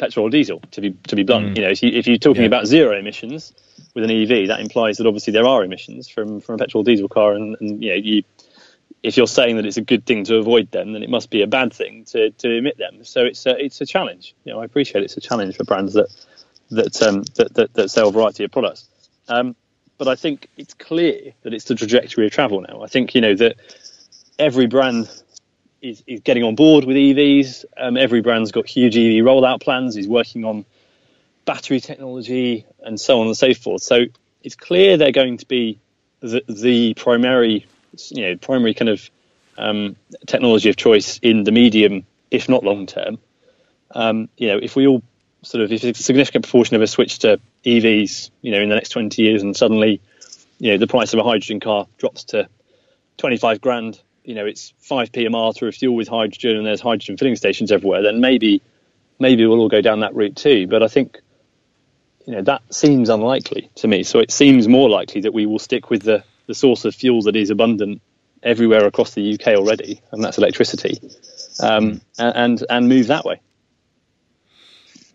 [0.01, 0.61] petrol or diesel.
[0.72, 1.57] To be to be blunt, mm.
[1.57, 2.48] you know, if, you, are talking yeah.
[2.48, 3.53] about zero emissions
[3.94, 6.84] with an EV, that implies that obviously there are emissions from from a petrol or
[6.84, 8.22] diesel car, and, and you know, you
[9.03, 11.42] if you're saying that it's a good thing to avoid them, then it must be
[11.42, 13.05] a bad thing to, to emit them.
[13.05, 14.34] So it's a, it's a challenge.
[14.44, 16.09] You know, I appreciate it's a challenge for brands that
[16.70, 18.88] that um, that, that, that, sell a variety of products.
[19.28, 19.57] Um,
[19.98, 22.82] but I think it's clear that it's the trajectory of travel now.
[22.82, 23.57] I think you know that
[24.38, 25.11] every brand
[25.83, 27.64] is, is getting on board with EVs.
[27.76, 29.95] Um, every brand's got huge EV rollout plans.
[29.95, 30.64] He's working on
[31.45, 33.83] battery technology and so on and so forth.
[33.83, 34.05] So
[34.43, 35.78] it's clear they're going to be
[36.20, 37.66] the, the primary,
[38.11, 39.11] you know, primary kind of
[39.59, 43.18] um, technology of choice in the medium, if not long term.
[43.93, 45.03] Um, you know, if we all
[45.43, 48.74] sort of, if a significant proportion of us switch to EVs, you know, in the
[48.74, 50.01] next 20 years, and suddenly,
[50.59, 52.49] you know, the price of a hydrogen car drops to
[53.18, 57.16] 25 grand, you know, it's 5p a mile to refuel with hydrogen, and there's hydrogen
[57.16, 58.62] filling stations everywhere, then maybe,
[59.18, 60.66] maybe we'll all go down that route too.
[60.66, 61.21] But I think
[62.27, 64.03] you know that seems unlikely to me.
[64.03, 67.23] So it seems more likely that we will stick with the the source of fuel
[67.23, 68.03] that is abundant
[68.43, 71.01] everywhere across the UK already, and that's electricity,
[71.61, 73.41] um, and and move that way.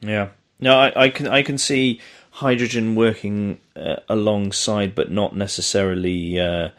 [0.01, 0.29] Yeah,
[0.59, 2.01] no, I, I can I can see
[2.31, 6.69] hydrogen working uh, alongside, but not necessarily uh,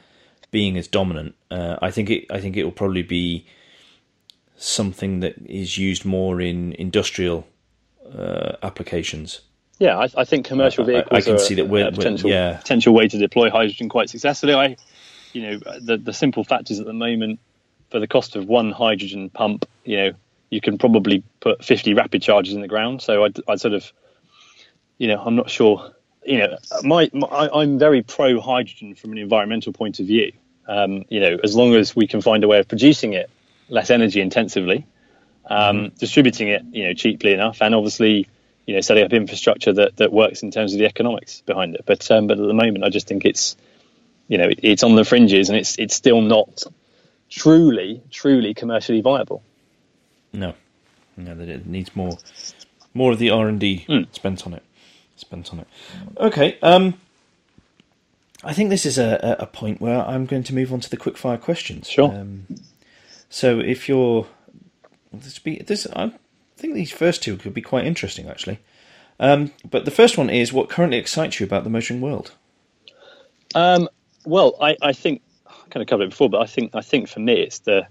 [0.50, 1.34] being as dominant.
[1.50, 3.46] Uh, I think it I think it will probably be
[4.56, 7.46] something that is used more in industrial
[8.16, 9.40] uh, applications.
[9.78, 11.12] Yeah, I, I think commercial vehicles.
[11.12, 12.56] I, I can see that we're, a potential, we're, yeah.
[12.56, 14.54] potential way to deploy hydrogen quite successfully.
[14.54, 14.76] I,
[15.32, 17.40] you know, the the simple fact is at the moment,
[17.90, 20.12] for the cost of one hydrogen pump, you know,
[20.50, 23.02] you can probably put 50 rapid charges in the ground.
[23.02, 23.92] So I, I sort of,
[24.98, 25.92] you know, I'm not sure.
[26.26, 30.32] You know, my, my I'm very pro hydrogen from an environmental point of view.
[30.68, 33.30] Um, you know, as long as we can find a way of producing it
[33.68, 34.84] less energy intensively,
[35.48, 35.96] um, mm-hmm.
[35.96, 38.26] distributing it, you know, cheaply enough, and obviously
[38.66, 41.84] you know setting up infrastructure that, that works in terms of the economics behind it.
[41.86, 43.56] But um, but at the moment, I just think it's
[44.28, 46.64] you know it, it's on the fringes and it's it's still not
[47.30, 49.42] truly truly commercially viable.
[50.32, 50.54] No,
[51.16, 52.18] no, that it needs more
[52.92, 54.12] more of the R and D mm.
[54.12, 54.62] spent on it.
[55.16, 55.68] Spent on it.
[56.18, 56.58] Okay.
[56.62, 56.94] Um,
[58.44, 60.96] I think this is a, a point where I'm going to move on to the
[60.96, 61.88] quickfire questions.
[61.88, 62.12] Sure.
[62.12, 62.46] Um,
[63.28, 64.26] so if you're
[65.12, 66.12] this be this I
[66.56, 68.58] think these first two could be quite interesting, actually.
[69.18, 72.32] Um, but the first one is what currently excites you about the motoring world.
[73.54, 73.88] Um,
[74.24, 77.08] well, I, I, think I kind of covered it before, but I think I think
[77.08, 77.86] for me it's the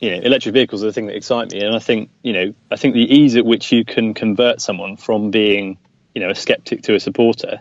[0.00, 2.54] you know electric vehicles are the thing that excite me, and I think you know
[2.70, 5.78] I think the ease at which you can convert someone from being
[6.14, 7.60] you know a skeptic to a supporter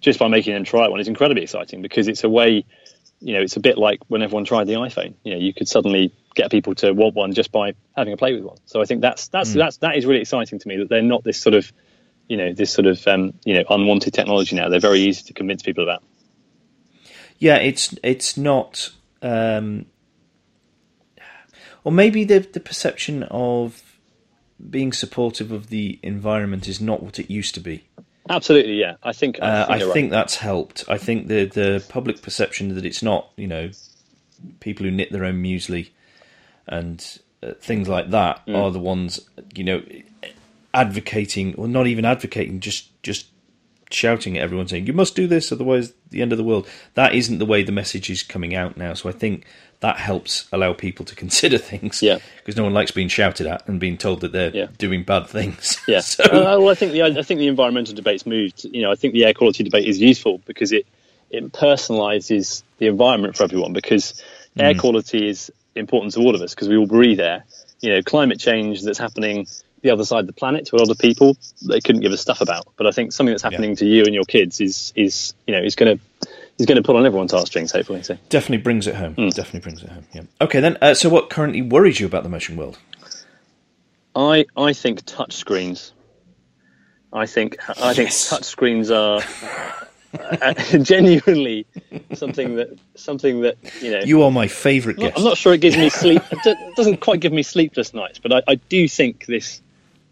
[0.00, 2.64] just by making them try one is incredibly exciting because it's a way
[3.20, 5.14] you know, it's a bit like when everyone tried the iPhone.
[5.24, 8.34] You know, you could suddenly get people to want one just by having a play
[8.34, 8.58] with one.
[8.66, 9.54] So I think that's that's mm.
[9.54, 11.72] that's that is really exciting to me that they're not this sort of,
[12.28, 14.68] you know, this sort of um, you know unwanted technology now.
[14.68, 16.02] They're very easy to convince people about.
[17.38, 19.86] Yeah, it's it's not, um,
[21.82, 23.82] or maybe the the perception of
[24.70, 27.84] being supportive of the environment is not what it used to be.
[28.28, 28.96] Absolutely, yeah.
[29.02, 30.84] I think I, think, uh, I think that's helped.
[30.88, 33.70] I think the the public perception that it's not, you know,
[34.60, 35.90] people who knit their own muesli
[36.66, 38.54] and uh, things like that mm.
[38.54, 39.20] are the ones,
[39.54, 39.82] you know,
[40.74, 43.26] advocating or not even advocating, just just
[43.90, 46.66] shouting at everyone saying you must do this, otherwise the end of the world.
[46.94, 48.94] That isn't the way the message is coming out now.
[48.94, 49.44] So I think
[49.80, 52.02] that helps allow people to consider things.
[52.02, 52.18] Yeah.
[52.38, 54.66] because no one likes being shouted at and being told that they're Yeah.
[54.78, 55.78] doing bad things.
[55.88, 56.00] Yeah.
[56.00, 58.64] so Uh, well, I think the I think the environmental debate's moved.
[58.64, 60.86] You know, I think the air quality debate is useful because it
[61.30, 63.72] it personalises the environment for everyone.
[63.72, 64.22] Because
[64.58, 67.44] air quality is important to all of us because we all breathe air.
[67.80, 69.46] You know, climate change that's happening
[69.82, 72.16] the other side of the planet to a lot of people they couldn't give a
[72.16, 72.66] stuff about.
[72.76, 75.62] But I think something that's happening to you and your kids is is you know
[75.62, 77.70] is going to is going to pull on everyone's heartstrings.
[77.72, 78.16] Hopefully, so.
[78.28, 79.14] definitely brings it home.
[79.14, 79.28] Hmm.
[79.28, 80.04] Definitely brings it home.
[80.12, 80.22] Yeah.
[80.40, 80.76] Okay then.
[80.82, 82.78] Uh, so what currently worries you about the motion world?
[84.14, 85.92] I I think touch screens.
[87.12, 88.28] I think I think Yes.
[88.28, 89.22] touch screens are
[90.18, 91.66] uh, genuinely
[92.14, 94.00] something that something that you know.
[94.00, 95.16] You are my not- guest.
[95.16, 96.22] I'm not sure it gives me sleep.
[96.30, 99.62] It it doesn't quite give me sleepless nights, but I, I do think this.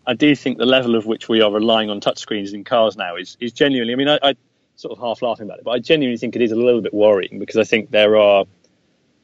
[0.06, 3.16] I do think the level of which we are relying on touchscreens in cars now
[3.16, 3.92] is, is genuinely.
[3.92, 4.34] I mean, I, I
[4.76, 6.94] sort of half laughing about it, but I genuinely think it is a little bit
[6.94, 8.44] worrying because I think there are,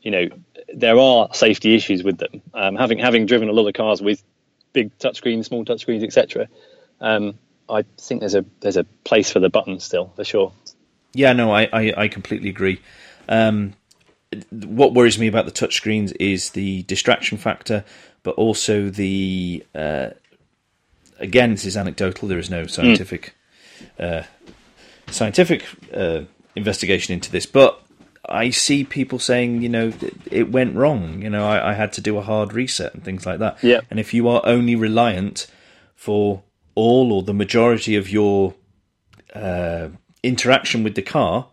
[0.03, 0.29] you know,
[0.75, 2.43] there are safety issues with them.
[2.55, 4.23] Um, having having driven a lot of cars with
[4.73, 6.49] big touchscreens, small touchscreens, etc.
[7.01, 10.53] Um, I think there's a there's a place for the button still for sure.
[11.15, 12.81] Yeah, no, I, I, I completely agree.
[13.29, 13.75] Um,
[14.51, 17.85] what worries me about the touchscreens is the distraction factor,
[18.23, 20.11] but also the uh,
[21.23, 22.29] again, this is anecdotal.
[22.29, 23.35] There is no scientific
[23.99, 24.23] uh,
[25.09, 25.65] scientific
[25.95, 26.23] uh,
[26.55, 27.83] investigation into this, but
[28.29, 29.93] I see people saying, you know,
[30.31, 31.23] it went wrong.
[31.23, 33.63] You know, I, I had to do a hard reset and things like that.
[33.63, 33.81] Yeah.
[33.91, 35.47] And if you are only reliant
[35.95, 36.43] for
[36.75, 38.55] all or the majority of your
[39.35, 39.89] uh,
[40.23, 41.49] interaction with the car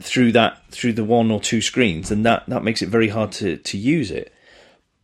[0.00, 3.32] through that through the one or two screens, then that that makes it very hard
[3.32, 4.32] to to use it.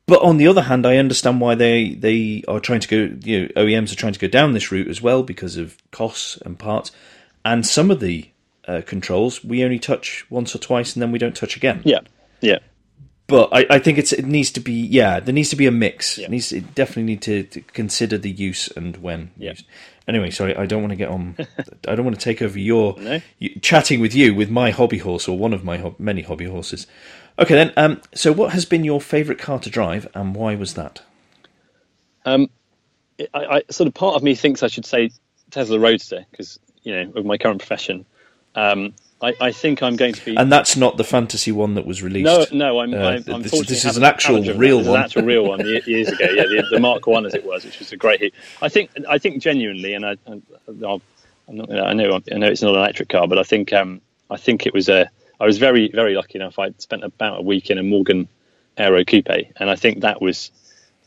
[0.07, 3.17] But on the other hand, I understand why they they are trying to go.
[3.25, 6.37] You know, OEMs are trying to go down this route as well because of costs
[6.45, 6.91] and parts.
[7.45, 8.29] And some of the
[8.67, 11.83] uh, controls we only touch once or twice, and then we don't touch again.
[11.85, 12.01] Yeah,
[12.41, 12.59] yeah.
[13.29, 15.71] But I, I think it's it needs to be yeah there needs to be a
[15.71, 16.19] mix.
[16.19, 16.27] Yeah.
[16.27, 19.31] It needs it definitely need to, to consider the use and when.
[19.37, 19.51] Yeah.
[19.51, 19.67] used.
[20.09, 21.37] Anyway, sorry, I don't want to get on.
[21.89, 23.21] I don't want to take over your No.
[23.39, 26.47] you, chatting with you with my hobby horse or one of my hob- many hobby
[26.47, 26.87] horses.
[27.39, 27.73] Okay then.
[27.77, 31.03] Um, so what has been your favourite car to drive and why was that?
[32.25, 32.49] Um,
[33.35, 35.11] I, I sort of part of me thinks I should say
[35.51, 38.05] Tesla Roadster because you know of my current profession.
[38.55, 40.37] Um, I, I think I'm going to be.
[40.37, 42.25] And that's not the fantasy one that was released.
[42.25, 42.93] no, no, I'm.
[42.93, 44.79] Uh, I'm this- is an actual real.
[44.79, 44.99] This one.
[44.99, 46.25] An actual real one years ago.
[46.33, 48.35] Yeah, the, the Mark One as it was, which was a great hit.
[48.61, 48.91] I think.
[49.09, 51.01] I think genuinely, and I, I, I'm not,
[51.49, 52.21] I know.
[52.33, 53.73] I know it's not an electric car, but I think.
[53.73, 55.09] Um, I think it was a.
[55.43, 56.61] I was very, very lucky enough.
[56.61, 58.29] I spent about a week in a Morgan
[58.79, 60.53] Aero Coupe, and I think that was.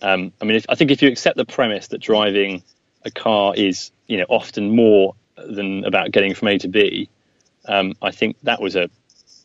[0.01, 2.61] Um, I mean, if, I think if you accept the premise that driving
[3.05, 7.07] a car is, you know, often more than about getting from A to B,
[7.65, 8.89] um, I think that was a,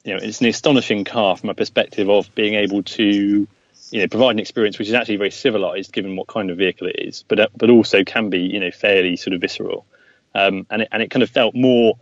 [0.04, 3.46] you know, it's an astonishing car from a perspective of being able to,
[3.92, 6.88] you know, provide an experience which is actually very civilized given what kind of vehicle
[6.88, 9.86] it is, but uh, but also can be, you know, fairly sort of visceral,
[10.34, 11.94] um, and it, and it kind of felt more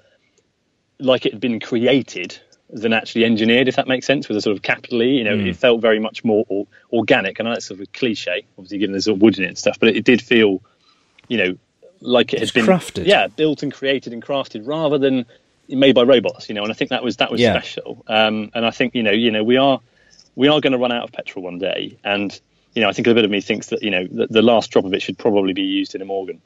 [0.98, 4.54] like it had been created than actually engineered, if that makes sense, with a sort
[4.56, 5.16] of capital E.
[5.18, 7.40] You know, it felt very much more or, organic.
[7.40, 9.48] I know that's sort of a cliche, obviously, given there's sort of wood in it
[9.48, 10.60] and stuff, but it, it did feel,
[11.28, 11.56] you know,
[12.00, 13.06] like it It's had been crafted.
[13.06, 15.24] Yeah, built and created and crafted rather than
[15.68, 16.48] made by robots.
[16.48, 17.52] You know, and I think that was that was Yeah.
[17.52, 18.04] special.
[18.06, 19.80] Um, and I think you know, you know, we are
[20.36, 22.38] we are going to run out of petrol one day, and
[22.74, 24.70] you know, I think a bit of me thinks that you know the, the last
[24.70, 26.40] drop of it should probably be used in a Morgan.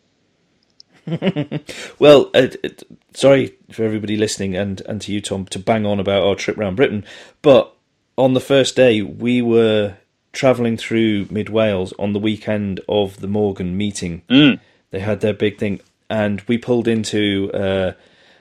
[1.98, 2.68] Well, uh, uh,
[3.14, 6.58] sorry for everybody listening and, and to you, Tom, to bang on about our trip
[6.58, 7.04] around Britain.
[7.42, 7.74] But
[8.16, 9.96] on the first day, we were
[10.32, 14.22] travelling through mid Wales on the weekend of the Morgan meeting.
[14.28, 14.60] Mm.
[14.90, 17.92] They had their big thing, and we pulled into uh,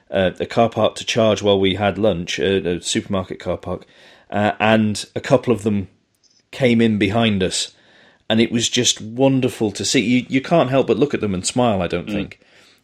[0.10, 3.86] uh, a car park to charge while we had lunch, a, a supermarket car park,
[4.30, 5.88] uh, and a couple of them
[6.52, 7.74] came in behind us.
[8.30, 10.00] And it was just wonderful to see.
[10.00, 11.82] You you can't help but look at them and smile.
[11.82, 12.40] I don't think,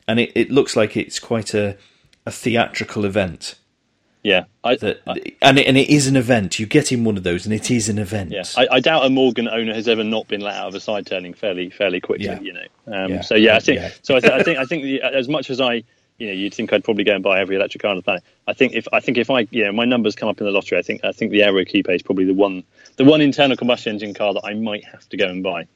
[0.07, 1.77] and it, it looks like it's quite a
[2.25, 3.55] a theatrical event.
[4.23, 4.99] Yeah, I, That
[5.41, 6.59] and it, and it is an event.
[6.59, 8.31] You get in one of those, and it is an event.
[8.31, 10.79] Yeah, I, I doubt a Morgan owner has ever not been let out of a
[10.81, 12.25] side turning fairly fairly quickly.
[12.25, 12.39] Yeah.
[12.41, 13.21] You know, um, Yeah.
[13.21, 13.91] so yeah, I think Yeah.
[14.01, 14.17] so.
[14.17, 15.83] I, th- I think I think the, as much as I,
[16.17, 18.23] you know, you'd think I'd probably go and buy every electric car on the planet.
[18.47, 20.51] I think if I think if I, you know, my numbers come up in the
[20.51, 22.63] lottery, I think I think the Aero Coupe is probably the one
[22.97, 25.67] the one internal combustion engine car that I might have to go and buy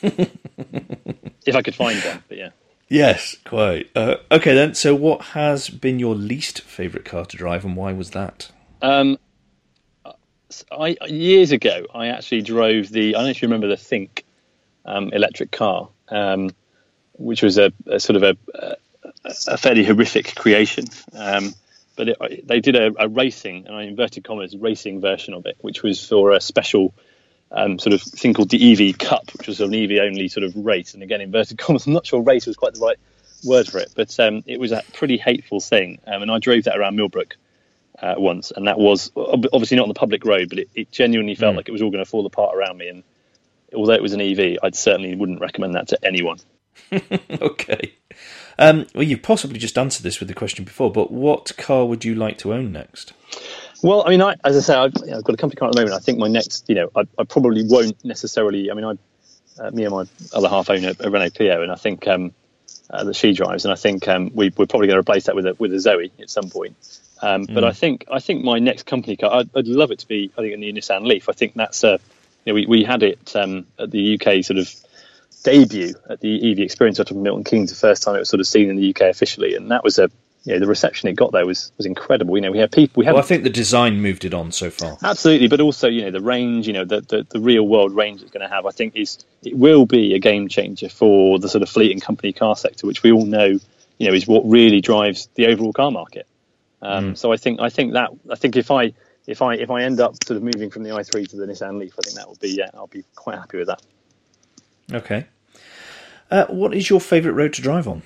[0.02, 2.22] if I could find one.
[2.28, 2.50] But yeah.
[2.94, 3.90] Yes, quite.
[3.96, 4.76] Uh, okay, then.
[4.76, 8.52] So, what has been your least favourite car to drive, and why was that?
[8.82, 9.18] Um,
[10.70, 13.16] I years ago, I actually drove the.
[13.16, 14.24] I don't you remember the Think
[14.84, 16.50] um, electric car, um,
[17.14, 18.76] which was a, a sort of a,
[19.48, 20.84] a fairly horrific creation.
[21.14, 21.52] Um,
[21.96, 25.56] but it, they did a, a, racing, and I inverted commas, racing version of it,
[25.62, 26.94] which was for a special
[27.54, 30.54] um, sort of thing called the EV Cup, which was an EV only sort of
[30.56, 30.92] race.
[30.94, 32.98] And again, inverted commas, I'm not sure race was quite the right
[33.44, 36.00] word for it, but um, it was a pretty hateful thing.
[36.06, 37.36] Um, and I drove that around Millbrook
[38.02, 41.36] uh, once, and that was obviously not on the public road, but it, it genuinely
[41.36, 41.58] felt mm.
[41.58, 42.88] like it was all going to fall apart around me.
[42.88, 43.04] And
[43.72, 46.38] although it was an EV, I'd certainly wouldn't recommend that to anyone.
[47.40, 47.94] okay.
[48.58, 52.04] Um, well, you've possibly just answered this with the question before, but what car would
[52.04, 53.12] you like to own next?
[53.84, 55.68] Well, I mean, I, as I say, I've, you know, I've, got a company car
[55.68, 55.94] at the moment.
[55.94, 58.70] I think my next, you know, I, I probably won't necessarily.
[58.70, 61.70] I mean, I, uh, me and my other half own a, a Renault Clio, and
[61.70, 62.32] I think um,
[62.88, 65.36] uh, that she drives, and I think um, we, are probably going to replace that
[65.36, 66.76] with a with a Zoe at some point.
[67.20, 67.52] Um, mm.
[67.52, 70.32] But I think I think my next company car, I'd, I'd, love it to be,
[70.38, 71.28] I think, a new Nissan Leaf.
[71.28, 72.00] I think that's a,
[72.46, 74.74] you know, we, we had it um, at the UK sort of
[75.42, 78.40] debut at the EV Experience out of Milton Keynes, the first time it was sort
[78.40, 80.10] of seen in the UK officially, and that was a
[80.44, 82.36] you know, the reception it got there was was incredible.
[82.36, 83.00] You know, we had people.
[83.00, 83.14] We had.
[83.14, 84.98] Well, I think the design moved it on so far.
[85.02, 86.66] Absolutely, but also you know the range.
[86.66, 88.66] You know the the, the real world range it's going to have.
[88.66, 92.02] I think is it will be a game changer for the sort of fleet and
[92.02, 93.58] company car sector, which we all know
[93.98, 96.26] you know is what really drives the overall car market.
[96.82, 97.16] Um, mm.
[97.16, 98.92] So I think I think that I think if I
[99.26, 101.78] if I if I end up sort of moving from the i3 to the Nissan
[101.78, 103.82] Leaf, I think that will be yeah, I'll be quite happy with that.
[104.92, 105.26] Okay.
[106.30, 108.02] Uh, what is your favourite road to drive on?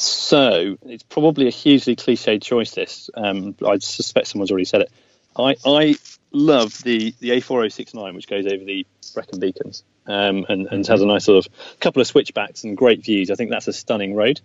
[0.00, 2.70] So it's probably a hugely cliched choice.
[2.70, 4.92] This um, I suspect someone's already said it.
[5.36, 5.94] I, I
[6.32, 11.06] love the the A4069 which goes over the Brecon Beacons um, and, and has a
[11.06, 13.30] nice sort of couple of switchbacks and great views.
[13.30, 14.40] I think that's a stunning road.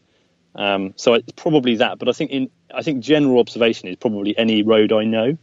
[0.55, 1.99] Um, so it's probably that.
[1.99, 5.37] But I think in I think general observation is probably any road I know.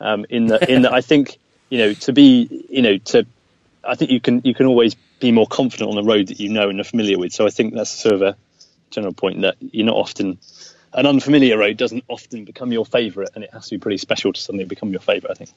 [0.00, 3.26] Um, in that in that I think you know to be you know to
[3.84, 6.48] I think you can you can always be more confident on the road that you
[6.48, 7.32] know and are familiar with.
[7.32, 8.36] So I think that's sort of a
[8.92, 10.38] general point that you're not often
[10.94, 14.32] an unfamiliar road doesn't often become your favourite, and it has to be pretty special
[14.32, 15.32] to suddenly become your favourite.
[15.32, 15.50] I think.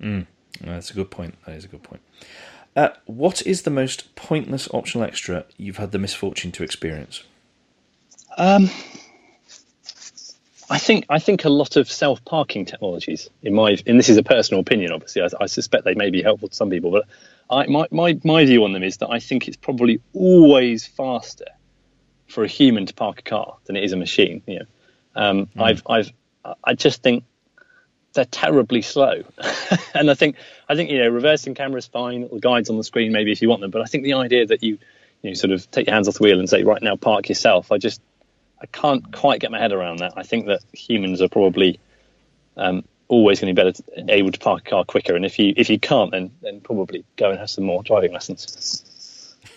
[0.00, 0.26] Mm,
[0.60, 1.36] that's a good point.
[1.46, 2.02] That is a good point.
[2.76, 7.24] Uh, what is the most pointless optional extra you've had the misfortune to experience?
[8.38, 8.70] Um,
[10.70, 14.16] I think I think a lot of self parking technologies, in my and this is
[14.16, 17.06] a personal opinion, obviously, I, I, suspect they may be helpful to some people, but
[17.50, 21.46] I, my, my my view on them is that I think it's probably always faster
[22.30, 24.42] for a human to park a car than it is a machine.
[24.46, 24.66] You know,
[25.16, 25.62] um, mm.
[25.62, 26.12] I've I've
[26.64, 27.24] I just think
[28.12, 29.22] they're terribly slow,
[29.94, 30.36] and I think
[30.68, 33.42] I think you know reversing camera is fine, the guides on the screen maybe if
[33.42, 34.78] you want them, but I think the idea that you
[35.22, 37.28] you know, sort of take your hands off the wheel and say right now park
[37.28, 38.00] yourself, I just
[38.60, 40.14] I can't quite get my head around that.
[40.16, 41.80] I think that humans are probably
[42.56, 45.38] um, always going to be better to, able to park a car quicker, and if
[45.38, 48.86] you if you can't, then then probably go and have some more driving lessons.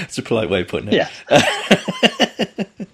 [0.00, 0.94] It's a polite way of putting it.
[0.94, 1.08] Yeah.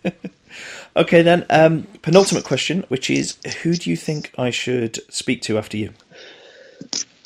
[0.96, 1.46] okay, then.
[1.50, 5.92] Um, penultimate question, which is who do you think I should speak to after you?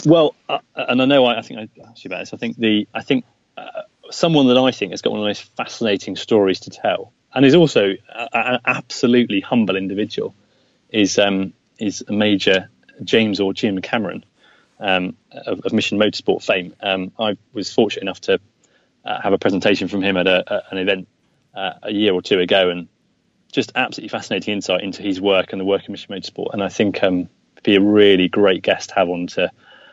[0.05, 2.35] Well, uh, and I know I, I, think I asked you about this.
[2.35, 3.25] I think the I think
[3.57, 7.13] uh, someone that I think has got one of the most fascinating stories to tell,
[7.35, 7.95] and is also
[8.33, 10.35] an absolutely humble individual,
[10.91, 12.69] is um, is Major
[13.05, 14.25] James or Jim Cameron
[14.81, 16.75] um, of, of, Mission Motorsport fame.
[16.81, 18.41] Um, I was fortunate enough to
[19.05, 21.09] uh, have a presentation from him at a, an event
[21.55, 22.89] uh, a year or two ago, and
[23.53, 26.53] just absolutely fascinating insight into his work and the work of Mission Motorsport.
[26.53, 27.29] And I think um,
[27.63, 29.51] be a really great guest to have on to,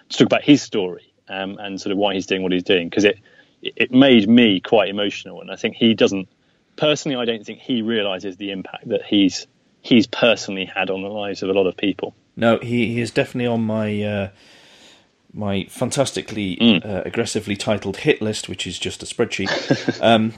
[0.10, 2.90] to talk about his story um, and sort of why he's doing what he's doing
[2.90, 3.20] because it
[3.62, 6.30] it made me quite emotional, and I think he doesn't
[6.78, 7.18] personally.
[7.18, 9.48] I don't think he realizes the impact that he's
[9.82, 12.16] he's personally had on the lives of a lot of people.
[12.36, 14.30] No, he, he is definitely on my uh,
[15.34, 16.86] my fantastically mm.
[16.86, 20.02] uh, aggressively titled hit list, which is just a spreadsheet.
[20.02, 20.34] um,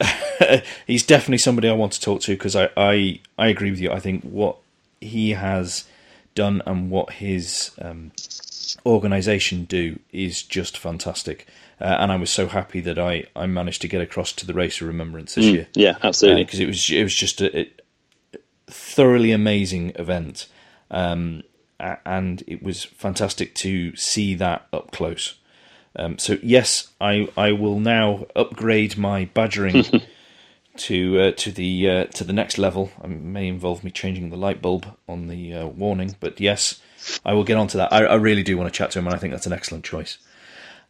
[0.86, 3.90] he's definitely somebody I want to talk to because I, I, I agree with you.
[3.90, 4.56] I think what
[5.00, 5.84] he has
[6.34, 8.12] done and what his um,
[8.84, 11.46] organization do is just fantastic.
[11.80, 14.54] Uh, and I was so happy that I, I managed to get across to the
[14.54, 15.68] race of remembrance this mm, year.
[15.74, 16.44] Yeah, absolutely.
[16.44, 17.70] Because uh, it was it was just a, a
[18.68, 20.46] thoroughly amazing event.
[20.90, 21.42] Um,
[21.78, 25.34] and it was fantastic to see that up close.
[25.96, 29.84] Um, so yes, I I will now upgrade my badgering
[30.76, 32.90] to uh, to the uh, to the next level.
[33.02, 36.80] It may involve me changing the light bulb on the uh, warning, but yes,
[37.24, 37.92] I will get onto that.
[37.92, 39.84] I, I, really do want to chat to him, and I think that's an excellent
[39.84, 40.18] choice.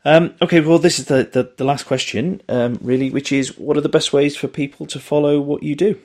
[0.07, 3.77] Um, okay, well, this is the the, the last question, um, really, which is what
[3.77, 5.99] are the best ways for people to follow what you do?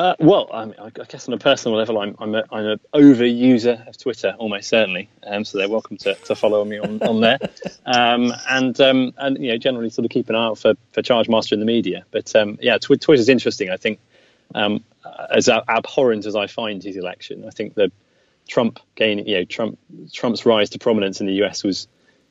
[0.00, 2.80] Uh, well, I, mean, I, guess on a personal level, I'm I'm, a, I'm an
[2.94, 5.10] over user of Twitter, almost certainly.
[5.22, 7.36] Um, so they're welcome to, to follow me on, on there,
[7.84, 11.02] um, and um, and you know generally sort of keep an eye out for for
[11.02, 12.06] Chargemaster in the media.
[12.12, 13.68] But um, yeah, tw- Twitter's interesting.
[13.68, 14.00] I think
[14.54, 14.82] um,
[15.30, 17.92] as abhorrent as I find his election, I think the
[18.48, 19.78] Trump gaining, you know, Trump
[20.14, 21.88] Trump's rise to prominence in the US was,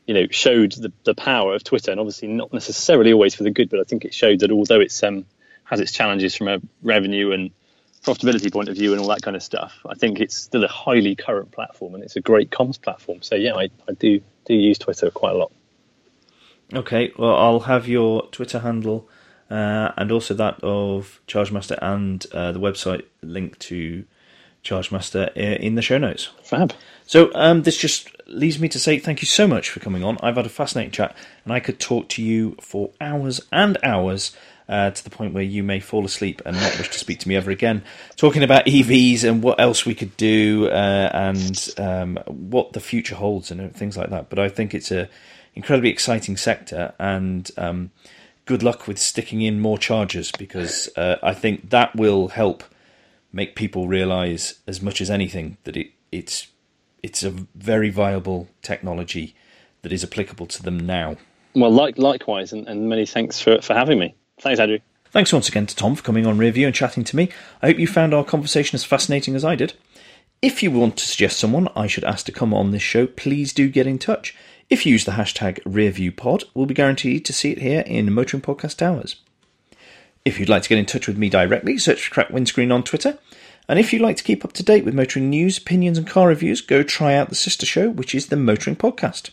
[0.08, 3.52] you know, showed the, the power of Twitter, and obviously not necessarily always for the
[3.52, 5.28] good, but I think it showed that although it's um,
[5.66, 7.52] has its challenges from a revenue and
[8.04, 10.68] profitability point of view and all that kind of stuff, I think it's still a
[10.68, 13.22] highly current platform and it's a great comms platform.
[13.22, 15.52] So yeah, I, I do do use Twitter quite a lot.
[16.74, 19.08] Okay, well I'll have your Twitter handle
[19.50, 24.06] uh, and also that of Chargemaster and uh, the website link to
[24.64, 26.30] Chargemaster uh, in the show notes.
[26.44, 26.74] Fab.
[27.06, 30.18] So um, this just leaves me to say thank you so much for coming on.
[30.22, 34.36] I've had a fascinating chat, and I could talk to you for hours and hours
[34.70, 37.28] uh, to the point where you may fall asleep and not wish to speak to
[37.28, 37.84] me ever again.
[38.16, 43.16] Talking about EVs and what else we could do uh, and um, what the future
[43.16, 44.30] holds and things like that.
[44.30, 45.10] But I think it's a
[45.56, 47.92] incredibly exciting sector, and um,
[48.46, 52.64] good luck with sticking in more chargers because uh, I think that will help
[53.34, 56.48] make people realise as much as anything that it, it's
[57.02, 59.36] it's a very viable technology
[59.82, 61.16] that is applicable to them now.
[61.56, 64.16] Well, like likewise, and, and many thanks for, for having me.
[64.40, 64.80] Thanks, Andrew.
[65.12, 67.30] Thanks once again to Tom for coming on Rearview and chatting to me.
[67.62, 69.74] I hope you found our conversation as fascinating as I did.
[70.42, 73.52] If you want to suggest someone I should ask to come on this show, please
[73.52, 74.36] do get in touch.
[74.70, 78.42] If you use the hashtag RearviewPod, we'll be guaranteed to see it here in Motoring
[78.42, 79.18] Podcast Towers.
[80.24, 82.84] If you'd like to get in touch with me directly, search for Crack Windscreen on
[82.84, 83.18] Twitter.
[83.68, 86.28] And if you'd like to keep up to date with motoring news, opinions, and car
[86.28, 89.32] reviews, go try out the sister show, which is the Motoring Podcast.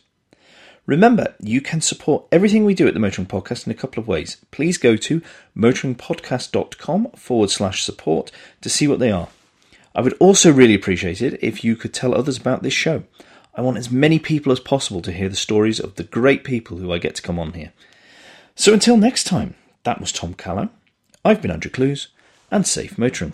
[0.86, 4.06] Remember, you can support everything we do at the Motoring Podcast in a couple of
[4.06, 4.36] ways.
[4.52, 5.20] Please go to
[5.56, 8.30] motoringpodcast.com forward slash support
[8.60, 9.28] to see what they are.
[9.96, 13.02] I would also really appreciate it if you could tell others about this show.
[13.54, 16.76] I want as many people as possible to hear the stories of the great people
[16.76, 17.72] who I get to come on here.
[18.54, 20.68] So until next time, that was Tom Callow.
[21.24, 22.08] I've been Andrew Clues,
[22.50, 23.32] and safe motoring.